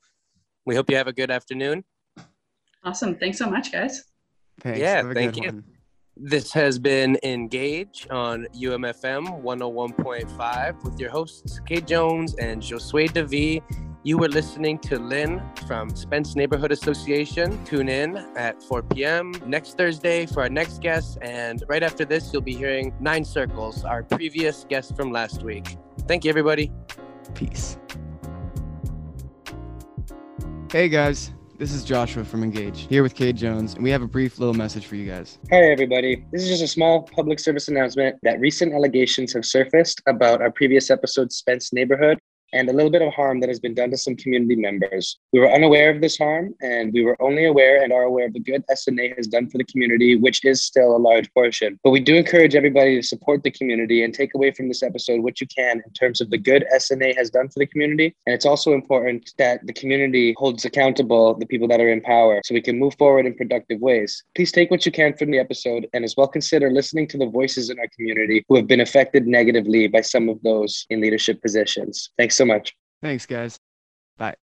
we 0.66 0.74
hope 0.74 0.90
you 0.90 0.96
have 0.96 1.06
a 1.06 1.12
good 1.12 1.30
afternoon. 1.30 1.84
Awesome. 2.84 3.14
Thanks 3.14 3.38
so 3.38 3.48
much, 3.48 3.72
guys. 3.72 4.02
Thanks. 4.60 4.80
Yeah, 4.80 5.12
thank 5.12 5.36
you. 5.36 5.44
One. 5.44 5.64
This 6.24 6.52
has 6.52 6.78
been 6.78 7.18
Engage 7.24 8.06
on 8.08 8.46
UMFM 8.54 9.42
101.5 9.42 10.84
with 10.84 11.00
your 11.00 11.10
hosts, 11.10 11.58
Kate 11.66 11.84
Jones 11.84 12.36
and 12.36 12.62
Josue 12.62 13.10
DeVee. 13.10 13.60
You 14.04 14.18
were 14.18 14.28
listening 14.28 14.78
to 14.86 15.00
Lin 15.00 15.42
from 15.66 15.90
Spence 15.96 16.36
Neighborhood 16.36 16.70
Association. 16.70 17.58
Tune 17.64 17.88
in 17.88 18.18
at 18.36 18.62
4 18.62 18.84
p.m. 18.84 19.32
next 19.46 19.76
Thursday 19.76 20.24
for 20.26 20.42
our 20.42 20.48
next 20.48 20.80
guest. 20.80 21.18
And 21.22 21.64
right 21.66 21.82
after 21.82 22.04
this, 22.04 22.32
you'll 22.32 22.42
be 22.42 22.54
hearing 22.54 22.94
Nine 23.00 23.24
Circles, 23.24 23.84
our 23.84 24.04
previous 24.04 24.64
guest 24.68 24.94
from 24.94 25.10
last 25.10 25.42
week. 25.42 25.76
Thank 26.06 26.24
you, 26.24 26.28
everybody. 26.28 26.70
Peace. 27.34 27.78
Hey, 30.70 30.88
guys. 30.88 31.32
This 31.62 31.74
is 31.74 31.84
Joshua 31.84 32.24
from 32.24 32.42
Engage, 32.42 32.88
here 32.88 33.04
with 33.04 33.14
Cade 33.14 33.36
Jones, 33.36 33.74
and 33.74 33.84
we 33.84 33.90
have 33.90 34.02
a 34.02 34.08
brief 34.08 34.40
little 34.40 34.52
message 34.52 34.84
for 34.84 34.96
you 34.96 35.08
guys. 35.08 35.38
Hey, 35.48 35.70
everybody. 35.70 36.24
This 36.32 36.42
is 36.42 36.48
just 36.48 36.62
a 36.64 36.66
small 36.66 37.02
public 37.02 37.38
service 37.38 37.68
announcement 37.68 38.16
that 38.24 38.40
recent 38.40 38.74
allegations 38.74 39.32
have 39.32 39.44
surfaced 39.44 40.02
about 40.08 40.42
our 40.42 40.50
previous 40.50 40.90
episode, 40.90 41.30
Spence 41.30 41.72
Neighborhood, 41.72 42.18
and 42.52 42.68
a 42.68 42.72
little 42.72 42.90
bit 42.90 43.02
of 43.02 43.12
harm 43.12 43.40
that 43.40 43.48
has 43.48 43.60
been 43.60 43.74
done 43.74 43.90
to 43.90 43.96
some 43.96 44.16
community 44.16 44.56
members. 44.56 45.18
We 45.32 45.40
were 45.40 45.50
unaware 45.50 45.90
of 45.90 46.00
this 46.00 46.18
harm, 46.18 46.54
and 46.60 46.92
we 46.92 47.04
were 47.04 47.20
only 47.20 47.46
aware 47.46 47.82
and 47.82 47.92
are 47.92 48.02
aware 48.02 48.26
of 48.26 48.32
the 48.32 48.40
good 48.40 48.64
SNA 48.70 49.16
has 49.16 49.26
done 49.26 49.48
for 49.48 49.58
the 49.58 49.64
community, 49.64 50.16
which 50.16 50.44
is 50.44 50.62
still 50.62 50.96
a 50.96 50.98
large 50.98 51.32
portion. 51.32 51.78
But 51.82 51.90
we 51.90 52.00
do 52.00 52.16
encourage 52.16 52.54
everybody 52.54 52.96
to 52.96 53.02
support 53.06 53.42
the 53.42 53.50
community 53.50 54.04
and 54.04 54.12
take 54.12 54.34
away 54.34 54.52
from 54.52 54.68
this 54.68 54.82
episode 54.82 55.22
what 55.22 55.40
you 55.40 55.46
can 55.46 55.82
in 55.84 55.92
terms 55.92 56.20
of 56.20 56.30
the 56.30 56.38
good 56.38 56.64
SNA 56.74 57.16
has 57.16 57.30
done 57.30 57.48
for 57.48 57.58
the 57.58 57.66
community. 57.66 58.14
And 58.26 58.34
it's 58.34 58.46
also 58.46 58.72
important 58.72 59.32
that 59.38 59.66
the 59.66 59.72
community 59.72 60.34
holds 60.36 60.64
accountable 60.64 61.34
the 61.34 61.46
people 61.46 61.68
that 61.68 61.80
are 61.80 61.88
in 61.88 62.00
power 62.00 62.40
so 62.44 62.54
we 62.54 62.60
can 62.60 62.78
move 62.78 62.94
forward 62.98 63.26
in 63.26 63.34
productive 63.34 63.80
ways. 63.80 64.22
Please 64.34 64.52
take 64.52 64.70
what 64.70 64.86
you 64.86 64.92
can 64.92 65.14
from 65.14 65.30
the 65.30 65.38
episode 65.38 65.86
and 65.92 66.04
as 66.04 66.14
well 66.16 66.28
consider 66.28 66.70
listening 66.70 67.06
to 67.08 67.18
the 67.18 67.26
voices 67.26 67.70
in 67.70 67.78
our 67.78 67.88
community 67.96 68.44
who 68.48 68.56
have 68.56 68.66
been 68.66 68.80
affected 68.80 69.26
negatively 69.26 69.86
by 69.86 70.00
some 70.00 70.28
of 70.28 70.42
those 70.42 70.86
in 70.90 71.00
leadership 71.00 71.40
positions. 71.42 72.10
Thanks 72.18 72.36
so 72.42 72.46
much. 72.46 72.74
Thanks, 73.02 73.26
guys. 73.26 73.58
Bye. 74.18 74.42